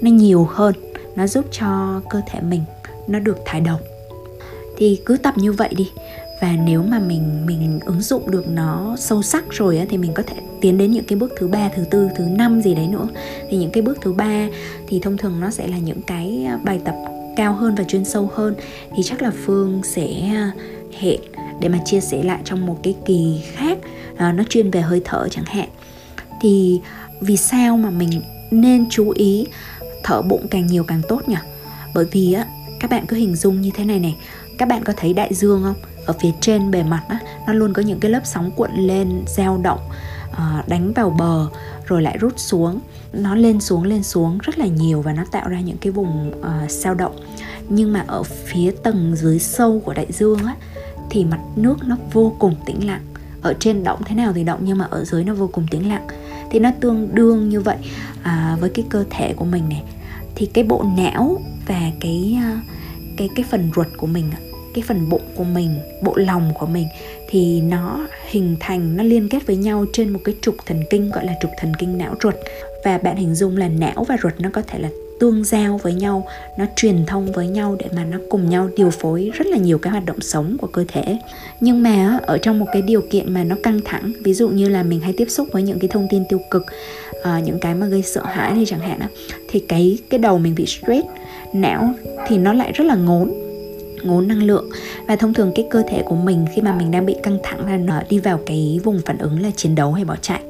[0.00, 0.74] nó nhiều hơn.
[1.16, 2.64] Nó giúp cho cơ thể mình
[3.06, 3.80] nó được thải độc
[4.76, 5.90] thì cứ tập như vậy đi.
[6.40, 10.12] Và nếu mà mình mình ứng dụng được nó sâu sắc rồi á, thì mình
[10.14, 12.86] có thể tiến đến những cái bước thứ ba thứ tư thứ năm gì đấy
[12.86, 13.08] nữa.
[13.50, 14.48] Thì những cái bước thứ ba
[14.88, 16.94] thì thông thường nó sẽ là những cái à, bài tập
[17.36, 18.54] cao hơn và chuyên sâu hơn.
[18.96, 20.52] Thì chắc là phương sẽ à,
[20.98, 21.20] hẹn
[21.60, 23.78] để mà chia sẻ lại trong một cái kỳ khác
[24.16, 25.68] à, nó chuyên về hơi thở chẳng hạn.
[26.40, 26.80] Thì
[27.20, 29.46] vì sao mà mình nên chú ý
[30.04, 31.36] thở bụng càng nhiều càng tốt nhỉ?
[31.94, 32.46] Bởi vì á
[32.80, 34.16] các bạn cứ hình dung như thế này này
[34.58, 35.74] các bạn có thấy đại dương không?
[36.06, 39.24] Ở phía trên bề mặt á nó luôn có những cái lớp sóng cuộn lên
[39.26, 39.80] dao động
[40.32, 41.48] ờ, đánh vào bờ
[41.86, 42.80] rồi lại rút xuống.
[43.12, 46.32] Nó lên xuống lên xuống rất là nhiều và nó tạo ra những cái vùng
[46.40, 47.16] uh, sao động.
[47.68, 50.56] Nhưng mà ở phía tầng dưới sâu của đại dương á
[51.10, 53.02] thì mặt nước nó vô cùng tĩnh lặng.
[53.42, 55.88] Ở trên động thế nào thì động nhưng mà ở dưới nó vô cùng tĩnh
[55.88, 56.06] lặng.
[56.50, 57.76] Thì nó tương đương như vậy
[58.22, 59.82] à, với cái cơ thể của mình này.
[60.34, 62.71] Thì cái bộ não và cái uh,
[63.16, 64.30] cái cái phần ruột của mình
[64.74, 66.86] cái phần bụng của mình, bộ lòng của mình
[67.28, 71.10] thì nó hình thành, nó liên kết với nhau trên một cái trục thần kinh,
[71.10, 72.34] gọi là trục thần kinh não ruột.
[72.84, 74.88] Và bạn hình dung là não và ruột nó có thể là
[75.20, 76.26] tương giao với nhau,
[76.58, 79.78] nó truyền thông với nhau để mà nó cùng nhau điều phối rất là nhiều
[79.78, 81.18] cái hoạt động sống của cơ thể.
[81.60, 84.68] Nhưng mà ở trong một cái điều kiện mà nó căng thẳng, ví dụ như
[84.68, 86.66] là mình hay tiếp xúc với những cái thông tin tiêu cực
[87.22, 89.00] ờ, những cái mà gây sợ hãi này chẳng hạn
[89.48, 91.06] thì cái cái đầu mình bị stress
[91.54, 91.90] não
[92.26, 93.32] thì nó lại rất là ngốn
[94.02, 94.68] ngốn năng lượng.
[95.08, 97.66] Và thông thường cái cơ thể của mình khi mà mình đang bị căng thẳng
[97.66, 100.40] là nó đi vào cái vùng phản ứng là chiến đấu hay bỏ chạy.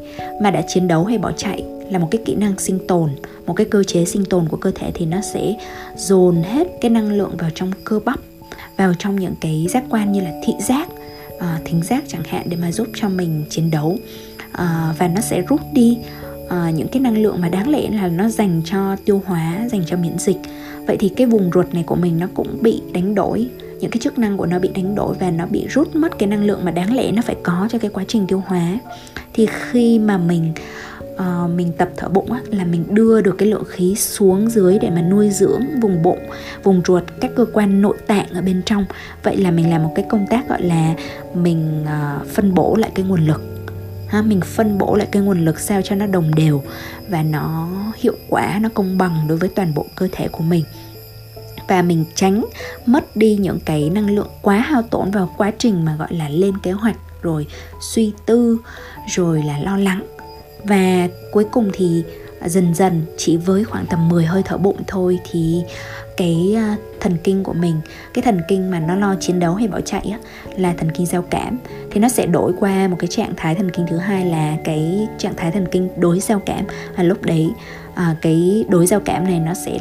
[0.43, 3.11] Mà đã chiến đấu hay bỏ chạy là một cái kỹ năng sinh tồn
[3.47, 5.55] một cái cơ chế sinh tồn của cơ thể thì nó sẽ
[5.97, 8.21] dồn hết cái năng lượng vào trong cơ bắp
[8.77, 10.89] vào trong những cái giác quan như là thị giác
[11.37, 13.89] uh, thính giác chẳng hạn để mà giúp cho mình chiến đấu.
[14.53, 15.99] Uh, và nó sẽ rút đi
[16.47, 19.83] uh, những cái năng lượng mà đáng lẽ là nó dành cho tiêu hóa dành
[19.87, 20.37] cho miễn dịch
[20.87, 23.49] vậy thì cái vùng ruột này của mình nó cũng bị đánh đổi.
[23.81, 26.29] Những cái chức năng của nó bị đánh đổi và nó bị rút mất cái
[26.29, 28.79] năng lượng mà đáng lẽ nó phải có cho cái quá trình tiêu hóa.
[29.35, 30.53] Thì khi mà mình
[31.15, 34.79] uh, mình tập thở bụng á, là mình đưa được cái lượng khí xuống dưới
[34.79, 36.19] để mà nuôi dưỡng vùng bụng
[36.63, 38.85] vùng ruột các cơ quan nội tạng ở bên trong.
[39.23, 40.95] Vậy là mình làm một cái công tác gọi là
[41.35, 43.52] mình uh, phân bổ lại cái nguồn lực
[44.13, 46.63] ha, mình phân bổ lại cái nguồn lực sao cho nó đồng đều
[47.09, 50.65] và nó hiệu quả, nó công bằng đối với toàn bộ cơ thể của mình.
[51.69, 52.45] Và mình tránh
[52.87, 56.29] mất đi những cái năng lượng quá hao tổn vào quá trình mà gọi là
[56.29, 57.47] lên kế hoạch, rồi
[57.81, 58.59] suy tư,
[59.09, 60.07] rồi là lo lắng.
[60.65, 62.05] Và cuối cùng thì
[62.49, 65.63] dần dần chỉ với khoảng tầm 10 hơi thở bụng thôi thì
[66.17, 67.81] cái à, thần kinh của mình
[68.15, 70.19] cái thần kinh mà nó lo chiến đấu hay bỏ chạy á,
[70.57, 71.59] là thần kinh giao cảm.
[71.91, 75.09] Thì nó sẽ đổi qua một cái trạng thái thần kinh thứ hai là cái
[75.19, 76.65] trạng thái thần kinh đối giao cảm.
[76.97, 77.51] Và lúc đấy
[77.95, 79.79] à, cái đối giao cảm này nó sẽ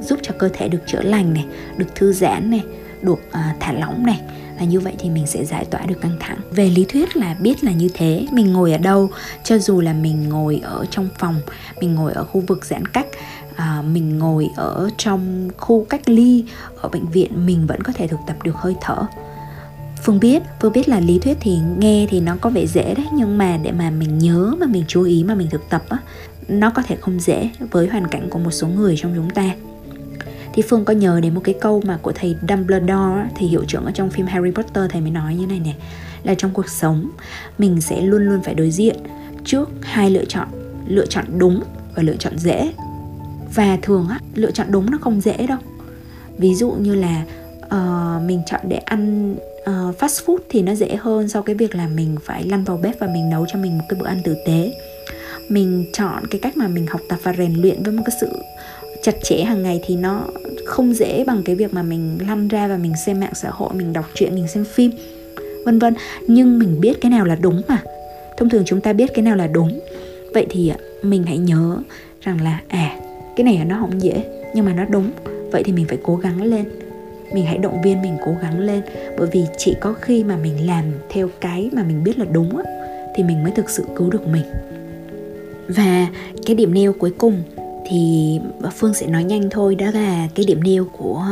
[0.00, 1.44] giúp cho cơ thể được chữa lành này
[1.76, 2.62] được thư giãn này
[3.02, 4.20] được à, thả lỏng này.
[4.58, 6.38] Và như vậy thì mình sẽ giải tỏa được căng thẳng.
[6.50, 9.10] Về lý thuyết là biết là như thế mình ngồi ở đâu
[9.44, 11.40] cho dù là mình ngồi ở trong phòng
[11.84, 13.06] mình ngồi ở khu vực giãn cách
[13.56, 16.44] à, mình ngồi ở trong khu cách ly
[16.80, 19.06] ở bệnh viện mình vẫn có thể thực tập được hơi thở.
[20.02, 23.06] Phương biết, Phương biết là lý thuyết thì nghe thì nó có vẻ dễ đấy
[23.12, 25.98] Nhưng mà để mà mình nhớ mà mình chú ý mà mình thực tập á
[26.48, 29.50] Nó có thể không dễ với hoàn cảnh của một số người trong chúng ta.
[30.54, 33.84] Thì Phương có nhớ đến một cái câu mà của thầy Dumbledore thầy hiệu trưởng
[33.84, 35.74] ở trong phim Harry Potter thầy mới nói như này nè
[36.22, 37.10] là trong cuộc sống
[37.58, 38.96] mình sẽ luôn luôn phải đối diện
[39.44, 41.62] trước hai lựa chọn lựa chọn đúng
[41.94, 42.72] và lựa chọn dễ.
[43.54, 45.58] Và thường á lựa chọn đúng nó không dễ đâu.
[46.38, 47.24] Ví dụ như là
[47.66, 51.74] uh, mình chọn để ăn uh, fast food thì nó dễ hơn so cái việc
[51.74, 54.20] là mình phải lăn vào bếp và mình nấu cho mình một cái bữa ăn
[54.24, 54.74] tử tế.
[55.48, 58.28] Mình chọn cái cách mà mình học tập và rèn luyện với một cái sự
[59.02, 60.24] chặt chẽ hàng ngày thì nó
[60.66, 63.74] không dễ bằng cái việc mà mình lăn ra và mình xem mạng xã hội
[63.74, 64.90] mình đọc truyện mình xem phim
[65.64, 65.94] vân vân.
[66.28, 67.82] Nhưng mình biết cái nào là đúng mà.
[68.36, 69.80] Thông thường chúng ta biết cái nào là đúng
[70.34, 71.76] vậy thì à, mình hãy nhớ
[72.20, 73.00] rằng là à
[73.36, 75.10] cái này nó không dễ, nhưng mà nó đúng.
[75.52, 76.64] Vậy thì mình phải cố gắng lên.
[77.32, 78.82] Mình hãy động viên, mình cố gắng lên.
[79.18, 82.62] Bởi vì chỉ có khi mà mình làm theo cái mà mình biết là đúng
[83.14, 84.44] thì mình mới thực sự cứu được mình.
[85.68, 86.06] Và
[86.46, 87.42] cái điểm nêu cuối cùng
[87.86, 88.40] thì
[88.76, 89.74] phương sẽ nói nhanh thôi.
[89.74, 91.26] Đó là cái điểm nêu của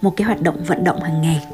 [0.00, 1.46] một cái hoạt động vận động hàng ngày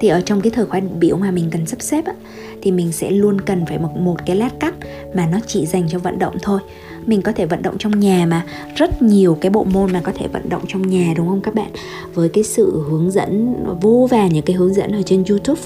[0.00, 2.14] thì ở trong cái thời khóa biểu mà mình cần sắp xếp á,
[2.62, 4.74] thì mình sẽ luôn cần phải một một cái lát cắt
[5.14, 6.60] mà nó chỉ dành cho vận động thôi.
[7.06, 10.12] Mình có thể vận động trong nhà mà rất nhiều cái bộ môn mà có
[10.14, 11.70] thể vận động trong nhà đúng không các bạn?
[12.14, 15.60] Với cái sự hướng dẫn vô vàn những cái hướng dẫn ở trên youtube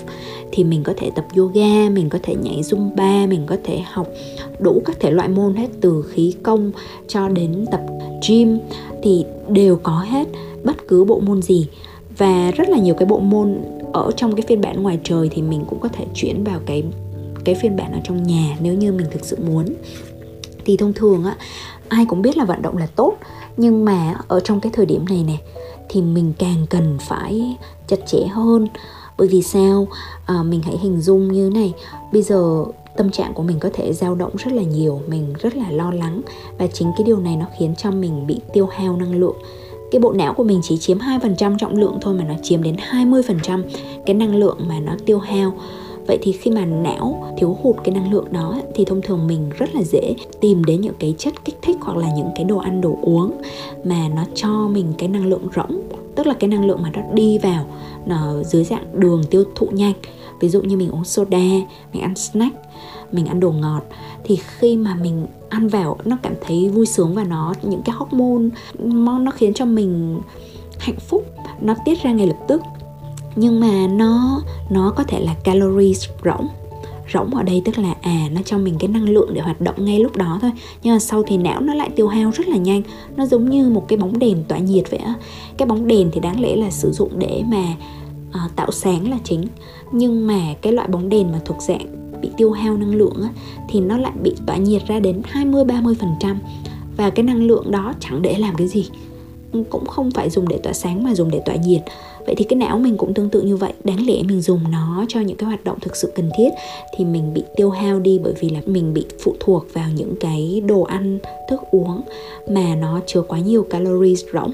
[0.52, 4.08] thì mình có thể tập yoga mình có thể nhảy zumba mình có thể học
[4.58, 6.72] đủ các thể loại môn hết từ khí công
[7.08, 7.80] cho đến tập
[8.28, 8.58] gym
[9.02, 10.28] thì đều có hết
[10.64, 11.68] bất cứ bộ môn gì.
[12.18, 13.58] Và rất là nhiều cái bộ môn
[13.94, 16.84] ở trong cái phiên bản ngoài trời thì mình cũng có thể chuyển vào cái
[17.44, 19.66] cái phiên bản ở trong nhà nếu như mình thực sự muốn.
[20.64, 21.36] Thì thông thường á
[21.88, 23.14] ai cũng biết là vận động là tốt
[23.56, 25.36] nhưng mà ở trong cái thời điểm này nè
[25.88, 28.68] thì mình càng cần phải chặt chẽ hơn.
[29.18, 29.86] Bởi vì sao?
[30.26, 31.72] À, mình hãy hình dung như này
[32.12, 32.64] bây giờ
[32.96, 35.90] tâm trạng của mình có thể dao động rất là nhiều mình rất là lo
[35.90, 36.20] lắng
[36.58, 39.36] và chính cái điều này nó khiến cho mình bị tiêu hao năng lượng
[39.94, 42.76] cái bộ não của mình chỉ chiếm 2% trọng lượng thôi mà nó chiếm đến
[42.90, 43.62] 20%
[44.06, 45.52] cái năng lượng mà nó tiêu hao.
[46.06, 49.50] Vậy thì khi mà não thiếu hụt cái năng lượng đó thì thông thường mình
[49.58, 52.58] rất là dễ tìm đến những cái chất kích thích hoặc là những cái đồ
[52.58, 53.32] ăn, đồ uống
[53.84, 55.80] mà nó cho mình cái năng lượng rỗng,
[56.14, 57.66] tức là cái năng lượng mà nó đi vào,
[58.06, 59.94] nó dưới dạng đường tiêu thụ nhanh.
[60.40, 61.44] Ví dụ như mình uống soda,
[61.92, 62.56] mình ăn snack,
[63.12, 63.82] mình ăn đồ ngọt
[64.24, 67.96] thì khi mà mình ăn vào nó cảm thấy vui sướng và nó những cái
[67.98, 68.48] hormone
[69.18, 70.20] nó khiến cho mình
[70.78, 71.26] hạnh phúc
[71.60, 72.62] nó tiết ra ngay lập tức.
[73.36, 76.48] Nhưng mà nó nó có thể là calories rỗng.
[77.12, 79.84] Rỗng ở đây tức là à nó cho mình cái năng lượng để hoạt động
[79.84, 80.50] ngay lúc đó thôi.
[80.82, 82.82] Nhưng mà sau thì não nó lại tiêu hao rất là nhanh.
[83.16, 85.14] Nó giống như một cái bóng đèn tỏa nhiệt vậy á.
[85.56, 87.64] Cái bóng đèn thì đáng lẽ là sử dụng để mà
[88.28, 89.46] uh, tạo sáng là chính.
[89.92, 93.28] Nhưng mà cái loại bóng đèn mà thuộc dạng bị tiêu hao năng lượng á,
[93.68, 96.36] thì nó lại bị tỏa nhiệt ra đến 20 30%
[96.96, 98.88] và cái năng lượng đó chẳng để làm cái gì.
[99.70, 101.82] Cũng không phải dùng để tỏa sáng mà dùng để tỏa nhiệt.
[102.26, 103.72] Vậy thì cái não mình cũng tương tự như vậy.
[103.84, 106.48] Đáng lẽ mình dùng nó cho những cái hoạt động thực sự cần thiết
[106.96, 110.14] thì mình bị tiêu hao đi bởi vì là mình bị phụ thuộc vào những
[110.20, 111.18] cái đồ ăn
[111.50, 112.00] thức uống
[112.50, 114.52] mà nó chứa quá nhiều calories rỗng.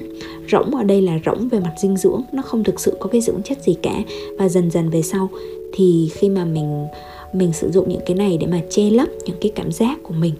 [0.51, 3.21] Rỗng ở đây là rỗng về mặt dinh dưỡng nó không thực sự có cái
[3.21, 3.95] dưỡng chất gì cả.
[4.37, 5.29] Và dần dần về sau
[5.73, 6.85] thì khi mà mình
[7.33, 10.13] mình sử dụng những cái này để mà che lấp những cái cảm giác của
[10.13, 10.33] mình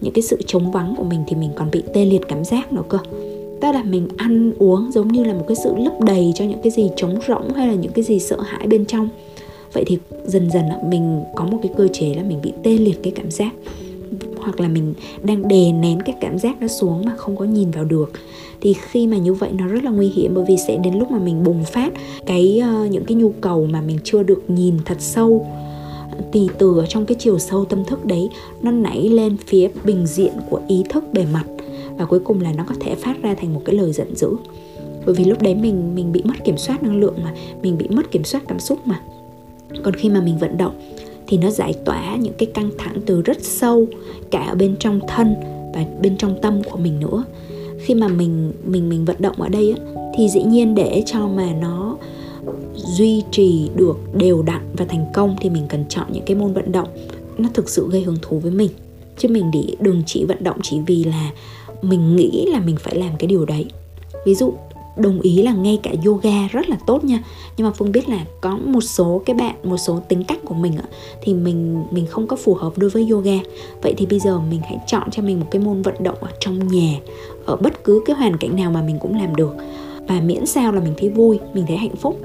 [0.00, 2.72] những cái sự trống vắng của mình thì mình còn bị tê liệt cảm giác
[2.72, 2.98] nữa cơ.
[3.60, 6.62] Tức là mình ăn uống giống như là một cái sự lấp đầy cho những
[6.62, 9.08] cái gì trống rỗng hay là những cái gì sợ hãi bên trong.
[9.72, 13.02] Vậy thì dần dần mình có một cái cơ chế là mình bị tê liệt
[13.02, 13.50] cái cảm giác.
[14.38, 17.70] Hoặc là mình đang đè nén cái cảm giác đó xuống mà không có nhìn
[17.70, 18.12] vào được.
[18.60, 21.10] Thì khi mà như vậy nó rất là nguy hiểm bởi vì sẽ đến lúc
[21.10, 21.92] mà mình bùng phát
[22.26, 25.46] cái uh, những cái nhu cầu mà mình chưa được nhìn thật sâu
[26.32, 28.28] tì từ ở trong cái chiều sâu tâm thức đấy
[28.62, 31.44] nó nảy lên phía bình diện của ý thức bề mặt.
[31.96, 34.28] Và cuối cùng là nó có thể phát ra thành một cái lời giận dữ.
[35.06, 37.88] Bởi vì lúc đấy mình mình bị mất kiểm soát năng lượng mà mình bị
[37.88, 39.00] mất kiểm soát cảm xúc mà.
[39.82, 40.74] Còn khi mà mình vận động
[41.26, 43.86] thì nó giải tỏa những cái căng thẳng từ rất sâu
[44.30, 45.34] cả ở bên trong thân
[45.74, 47.24] và bên trong tâm của mình nữa.
[47.78, 49.84] Khi mà mình mình mình vận động ở đây á,
[50.16, 51.96] thì dĩ nhiên để cho mà nó
[52.76, 56.52] duy trì được đều đặn và thành công thì mình cần chọn những cái môn
[56.52, 56.88] vận động
[57.38, 58.70] nó thực sự gây hứng thú với mình.
[59.18, 61.30] Chứ mình để đừng chỉ vận động chỉ vì là
[61.82, 63.66] mình nghĩ là mình phải làm cái điều đấy.
[64.26, 64.52] Ví dụ,
[64.96, 67.22] đồng ý là ngay cả yoga rất là tốt nha,
[67.56, 70.54] nhưng mà phương biết là có một số cái bạn, một số tính cách của
[70.54, 70.72] mình
[71.22, 73.38] thì mình mình không có phù hợp đối với yoga.
[73.82, 76.28] Vậy thì bây giờ mình hãy chọn cho mình một cái môn vận động ở
[76.40, 76.94] trong nhà,
[77.44, 79.54] ở bất cứ cái hoàn cảnh nào mà mình cũng làm được.
[80.08, 82.20] Và miễn sao là mình thấy vui, mình thấy hạnh phúc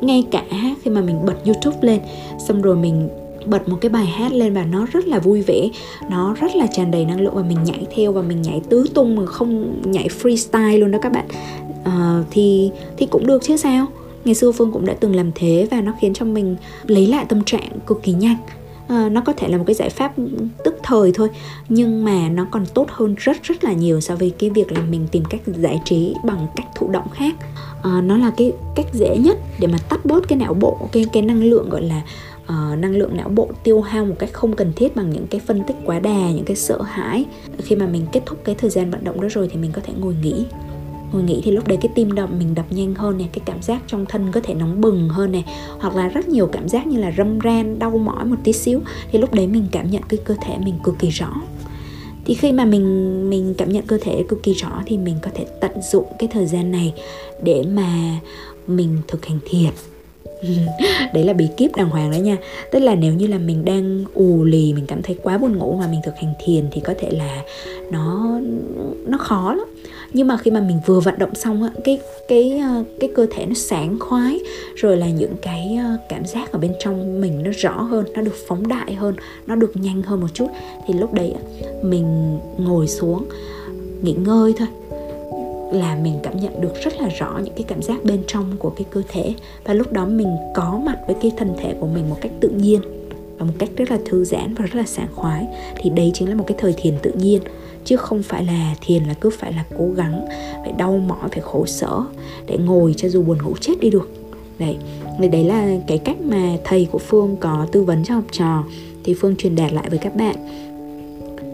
[0.00, 0.44] ngay cả
[0.82, 2.00] khi mà mình bật youtube lên
[2.48, 3.08] xong rồi mình
[3.46, 5.68] bật một cái bài hát lên và nó rất là vui vẻ
[6.10, 8.86] nó rất là tràn đầy năng lượng và mình nhảy theo và mình nhảy tứ
[8.94, 11.26] tung mà không nhảy freestyle luôn đó các bạn.
[11.84, 13.86] À, thì thì cũng được chứ sao?
[14.24, 16.56] Ngày xưa phương cũng đã từng làm thế và nó khiến cho mình
[16.86, 18.36] lấy lại tâm trạng cực kỳ nhanh
[18.88, 20.12] à, nó có thể là một cái giải pháp
[20.64, 21.28] tức thời thôi
[21.68, 24.80] nhưng mà nó còn tốt hơn rất rất là nhiều so với cái việc là
[24.80, 27.34] mình tìm cách giải trí bằng cách thụ động khác.
[27.82, 31.06] À, nó là cái cách dễ nhất để mà tắt bớt cái não bộ cái
[31.12, 32.02] cái năng lượng gọi là
[32.46, 35.40] uh, năng lượng não bộ tiêu hao một cách không cần thiết bằng những cái
[35.46, 37.24] phân tích quá đà những cái sợ hãi.
[37.58, 39.82] Khi mà mình kết thúc cái thời gian vận động đó rồi thì mình có
[39.84, 40.44] thể ngồi nghỉ
[41.16, 43.62] ngồi nghỉ thì lúc đấy cái tim đập, mình đập nhanh hơn này cái cảm
[43.62, 45.44] giác trong thân có thể nóng bừng hơn này
[45.78, 48.80] hoặc là rất nhiều cảm giác như là râm ran, đau mỏi một tí xíu,
[49.12, 51.32] thì lúc đấy mình cảm nhận cái cơ thể mình cực kỳ rõ.
[52.24, 55.30] Thì khi mà mình mình cảm nhận cơ thể cực kỳ rõ thì mình có
[55.34, 56.94] thể tận dụng cái thời gian này
[57.42, 58.20] để mà
[58.66, 59.70] mình thực hành thiền.
[61.14, 62.36] Đấy là bí kíp đàng hoàng đấy nha.
[62.72, 65.76] Tức là nếu như là mình đang ù lì, mình cảm thấy quá buồn ngủ
[65.80, 67.42] mà mình thực hành thiền thì có thể là
[67.90, 68.38] nó
[69.06, 69.66] nó khó lắm
[70.12, 73.26] nhưng mà khi mà mình vừa vận động xong á, cái cái ờ, cái cơ
[73.30, 74.40] thể nó sáng khoái,
[74.74, 78.22] rồi là những cái ờ, cảm giác ở bên trong mình nó rõ hơn, nó
[78.22, 79.14] được phóng đại hơn,
[79.46, 80.46] nó được nhanh hơn một chút,
[80.86, 81.34] thì lúc đấy
[81.82, 83.24] mình ngồi xuống,
[84.02, 84.68] nghỉ ngơi thôi,
[85.72, 88.70] là mình cảm nhận được rất là rõ những cái cảm giác bên trong của
[88.70, 89.34] cái cơ thể.
[89.64, 92.48] Và lúc đó mình có mặt với cái thân thể của mình một cách tự
[92.48, 92.80] nhiên
[93.38, 95.46] và một cách rất là thư giãn và rất là sảng khoái.
[95.76, 97.42] Thì đấy chính là một cái thời thiền tự nhiên
[97.86, 100.24] chứ không phải là thiền là cứ phải là cố gắng,
[100.62, 102.00] phải đau mỏi, phải khổ sở
[102.46, 104.10] để ngồi cho dù buồn ngủ chết đi được.
[104.58, 104.76] Đấy,
[105.20, 108.64] thì đấy là cái cách mà thầy của phương có tư vấn cho học trò.
[109.04, 110.36] Thì phương truyền đạt lại với các bạn.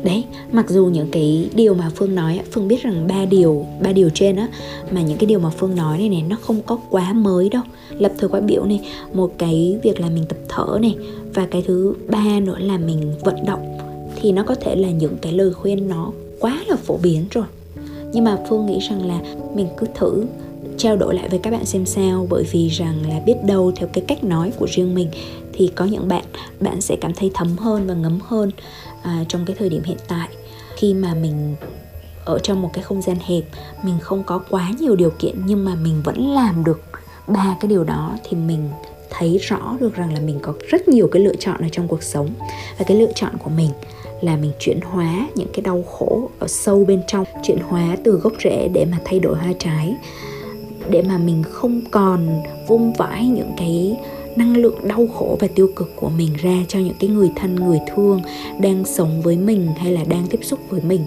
[0.05, 3.93] Đấy, mặc dù những cái điều mà phương nói phương biết rằng ba điều ba
[3.93, 4.49] điều trên á,
[4.91, 7.63] mà những cái điều mà phương nói này này nó không có quá mới đâu.
[7.99, 8.81] Lập thời quá biểu này,
[9.13, 10.97] một cái việc là mình tập thở này,
[11.35, 13.79] và cái thứ ba nữa là mình vận động.
[14.21, 16.13] Thì nó có thể là những cái lời khuyên nó
[16.43, 17.45] quá là phổ biến rồi.
[18.13, 19.21] Nhưng mà phương nghĩ rằng là
[19.55, 20.25] mình cứ thử
[20.79, 23.89] trao đổi lại với các bạn xem sao bởi vì rằng là biết đâu theo
[23.93, 25.09] cái cách nói của riêng mình
[25.53, 26.25] thì có những bạn
[26.61, 28.51] bạn sẽ cảm thấy thấm hơn và ngấm hơn
[29.03, 30.29] à, trong cái thời điểm hiện tại.
[30.77, 31.57] Khi mà mình
[32.25, 33.45] ở trong một cái không gian hẹp
[33.83, 36.81] mình không có quá nhiều điều kiện nhưng mà mình vẫn làm được
[37.27, 38.69] ba cái điều đó thì mình
[39.11, 42.03] thấy rõ được rằng là mình có rất nhiều cái lựa chọn ở trong cuộc
[42.03, 42.29] sống
[42.79, 43.71] và cái lựa chọn của mình
[44.23, 48.13] là mình chuyển hóa những cái đau khổ ở sâu bên trong, chuyển hóa từ
[48.13, 49.95] gốc rễ để mà thay đổi hoa trái,
[50.91, 53.97] để mà mình không còn vung vãi những cái
[54.37, 57.55] năng lượng đau khổ và tiêu cực của mình ra cho những cái người thân,
[57.55, 58.21] người thương
[58.61, 61.05] đang sống với mình hay là đang tiếp xúc với mình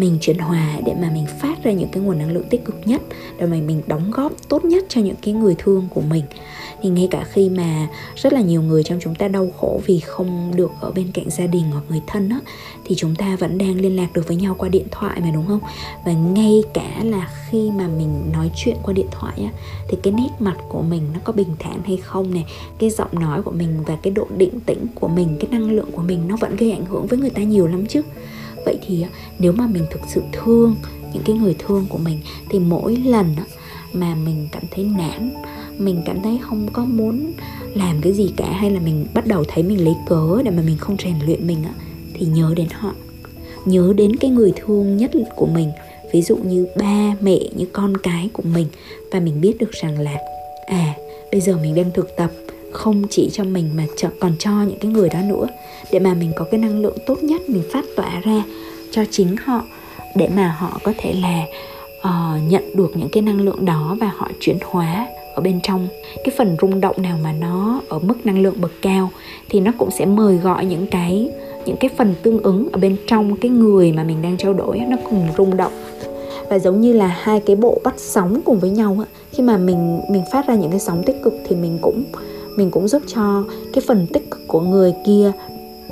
[0.00, 2.76] mình chuyển hòa để mà mình phát ra những cái nguồn năng lượng tích cực
[2.84, 3.02] nhất,
[3.38, 6.24] để mà mình đóng góp tốt nhất cho những cái người thương của mình.
[6.82, 10.00] Thì ngay cả khi mà rất là nhiều người trong chúng ta đau khổ vì
[10.00, 12.40] không được ở bên cạnh gia đình hoặc người thân á,
[12.84, 15.46] thì chúng ta vẫn đang liên lạc được với nhau qua điện thoại mà, đúng
[15.46, 15.60] không?
[16.04, 19.50] Và ngay cả là khi mà mình nói chuyện qua điện thoại á,
[19.88, 22.44] thì cái nét mặt của mình nó có bình thản hay không này
[22.78, 25.92] cái giọng nói của mình và cái độ định tĩnh của mình, cái năng lượng
[25.92, 28.02] của mình nó vẫn gây ảnh hưởng với người ta nhiều lắm chứ
[28.64, 29.08] vậy thì à,
[29.38, 30.76] nếu mà mình thực sự thương
[31.12, 32.18] những cái người thương của mình,
[32.50, 33.36] thì mỗi lần
[33.92, 35.34] mà mình cảm thấy nản,
[35.78, 37.32] mình cảm thấy không có muốn
[37.74, 40.62] làm cái gì cả, hay là mình bắt đầu thấy mình lấy cớ để mà
[40.66, 41.72] mình không rèn luyện mình, á,
[42.14, 42.92] thì nhớ đến họ.
[43.64, 45.70] Nhớ đến cái người thương nhất của mình,
[46.12, 48.66] ví dụ như ba mẹ, như con cái của mình,
[49.12, 50.16] và mình biết được rằng là
[50.66, 50.94] à
[51.32, 52.30] bây giờ mình đang thực tập
[52.72, 53.86] không chỉ cho mình mà
[54.20, 55.46] còn cho những cái người đó nữa.
[55.92, 58.42] Để mà mình có cái năng lượng tốt nhất mình phát tỏa ra
[58.90, 59.62] cho chính họ
[60.16, 61.44] để mà họ có thể là
[61.98, 65.88] uh, nhận được những cái năng lượng đó và họ chuyển hóa ở bên trong.
[66.24, 69.10] Cái phần rung động nào mà nó ở mức năng lượng bậc cao
[69.48, 71.30] thì nó cũng sẽ mời gọi những cái
[71.66, 74.78] những cái phần tương ứng ở bên trong cái người mà mình đang trao đổi
[74.78, 75.72] nó cùng rung động.
[76.48, 80.00] Và giống như là hai cái bộ bắt sóng cùng với nhau khi mà mình
[80.10, 82.04] mình phát ra những cái sóng tích cực thì mình cũng
[82.56, 85.32] mình cũng giúp cho cái phần tích cực của người kia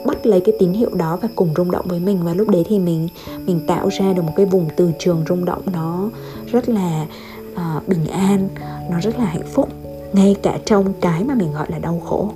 [0.07, 2.19] bắt lấy cái tín hiệu đó và cùng rung động với mình.
[2.23, 3.09] Và lúc đấy thì mình
[3.47, 6.11] mình tạo ra được một cái vùng từ trường rung động nó
[6.53, 7.07] rất là
[7.53, 8.49] uh, bình an
[8.91, 9.69] nó rất là hạnh phúc
[10.13, 12.33] ngay cả trong cái mà mình gọi là đau khổ.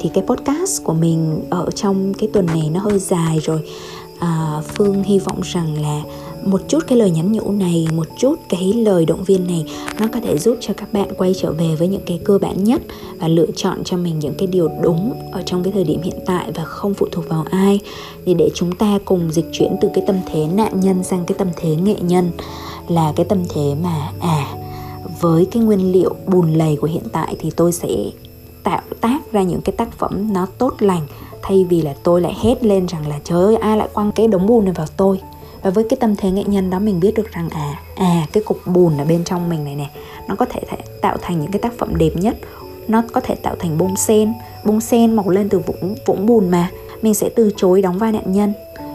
[0.00, 3.62] Thì cái podcast của mình ở trong cái tuần này nó hơi dài rồi.
[4.18, 6.02] À, phương hy vọng rằng là
[6.44, 9.64] một chút cái lời nhắn nhủ này, một chút cái lời động viên này,
[10.00, 12.64] nó có thể giúp cho các bạn quay trở về với những cái cơ bản
[12.64, 12.82] nhất
[13.18, 16.18] và lựa chọn cho mình những cái điều đúng ở trong cái thời điểm hiện
[16.26, 17.80] tại và không phụ thuộc vào ai.
[18.26, 21.38] Thì để chúng ta cùng dịch chuyển từ cái tâm thế nạn nhân sang cái
[21.38, 22.30] tâm thế nghệ nhân
[22.88, 24.54] là cái tâm thế mà à
[25.20, 27.88] với cái nguyên liệu bùn lầy của hiện tại thì tôi sẽ
[28.62, 31.06] tạo tác ra những cái tác phẩm nó tốt lành
[31.42, 34.28] thay vì là tôi lại hét lên rằng là trời ơi, ai lại quăng cái
[34.28, 35.20] đống bùn này vào tôi?
[35.62, 38.42] Và với cái tâm thế nghệ nhân đó mình biết được rằng à à cái
[38.42, 39.90] cục bùn ở bên trong mình này nè
[40.28, 40.60] nó có thể
[41.00, 42.36] tạo thành những cái tác phẩm đẹp nhất.
[42.88, 44.32] Nó có thể tạo thành bông sen
[44.64, 46.70] bông sen mọc lên từ vũng vũng bùn mà.
[47.02, 48.52] Mình sẽ từ chối đóng vai nạn nhân.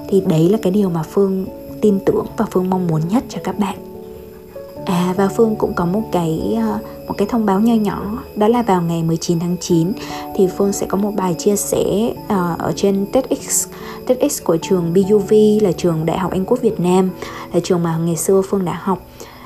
[0.09, 1.45] Thì đấy là cái điều mà phương
[1.81, 3.77] tin tưởng và phương mong muốn nhất cho các bạn.
[4.85, 8.47] À và Phương cũng có một cái uh, một cái thông báo nho nhỏ đó
[8.47, 9.91] là vào ngày 19 tháng 9
[10.35, 13.67] thì Phương sẽ có một bài chia sẻ uh, ở trên TEDx.
[14.07, 17.09] TEDx của trường BUV là trường Đại học Anh Quốc Việt Nam
[17.53, 18.99] là trường mà ngày xưa Phương đã học.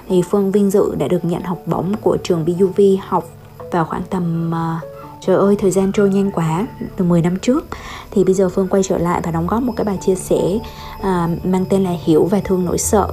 [0.09, 3.29] Thì Phương vinh dự đã được nhận học bổng của trường BUV học
[3.71, 4.91] vào khoảng tầm uh,
[5.25, 7.65] Trời ơi, thời gian trôi nhanh quá, từ 10 năm trước.
[8.11, 10.59] Thì bây giờ Phương quay trở lại và đóng góp một cái bài chia sẻ
[10.99, 13.07] uh, mang tên là Hiểu và Thương Nỗi Sợ.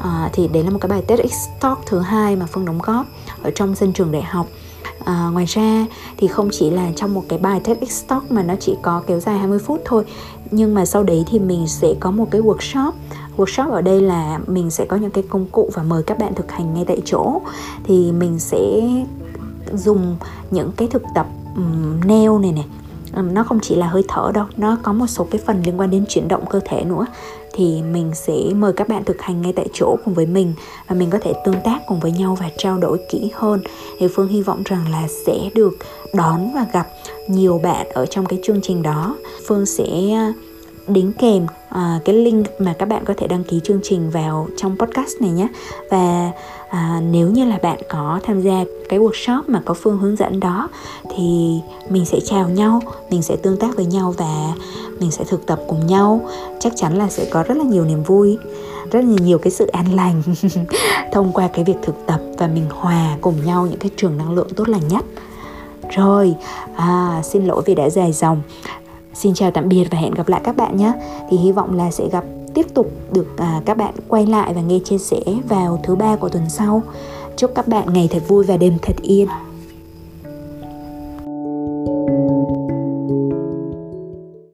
[0.00, 3.06] À, thì đấy là một cái bài TEDx Talk thứ hai mà Phương đóng góp
[3.44, 4.46] ở trong sân trường đại học.
[5.04, 5.86] À, ngoài ra
[6.16, 9.20] thì không chỉ là trong một cái bài TEDx Talk mà nó chỉ có kéo
[9.20, 10.04] dài 20 phút thôi
[10.50, 12.92] nhưng mà sau đấy thì mình sẽ có một cái workshop.
[13.36, 16.34] Workshop ở đây là mình sẽ có những cái công cụ và mời các bạn
[16.34, 17.40] thực hành ngay tại chỗ.
[17.84, 18.80] Thì mình sẽ
[19.74, 20.16] dùng
[20.50, 21.26] những cái thực tập
[21.56, 22.66] um, nail này này
[23.16, 25.80] um, nó không chỉ là hơi thở đâu nó có một số cái phần liên
[25.80, 27.06] quan đến chuyển động cơ thể nữa
[27.56, 30.52] thì mình sẽ mời các bạn thực hành ngay tại chỗ cùng với mình
[30.88, 33.60] và mình có thể tương tác cùng với nhau và trao đổi kỹ hơn.
[33.98, 35.72] Thì phương hy vọng rằng là sẽ được
[36.14, 36.86] đón và gặp
[37.28, 39.16] nhiều bạn ở trong cái chương trình đó.
[39.46, 39.86] Phương sẽ
[40.88, 44.48] đính kèm uh, cái link mà các bạn có thể đăng ký chương trình vào
[44.56, 45.48] trong podcast này nhé.
[45.90, 46.30] Và
[46.68, 50.40] uh, nếu như là bạn có tham gia cái workshop mà có phương hướng dẫn
[50.40, 50.68] đó
[51.16, 51.58] thì
[51.88, 52.80] mình sẽ chào nhau
[53.10, 54.52] mình sẽ tương tác với nhau và
[55.00, 56.20] mình sẽ thực tập cùng nhau.
[56.60, 58.38] Chắc chắn là sẽ có rất là nhiều niềm vui
[58.90, 60.22] rất là nhiều cái sự an lành
[61.12, 64.32] thông qua cái việc thực tập và mình hòa cùng nhau những cái trường năng
[64.32, 65.04] lượng tốt lành nhất.
[65.90, 66.34] Rồi
[66.76, 68.42] à, xin lỗi vì đã dài dòng.
[69.14, 70.92] Xin chào tạm biệt và hẹn gặp lại các bạn nhé.
[71.30, 74.60] Thì hy vọng là sẽ gặp tiếp tục được à, các bạn quay lại và
[74.60, 76.82] nghe chia sẻ vào thứ ba của tuần sau.
[77.36, 79.28] Chúc các bạn ngày thật vui và đêm thật yên.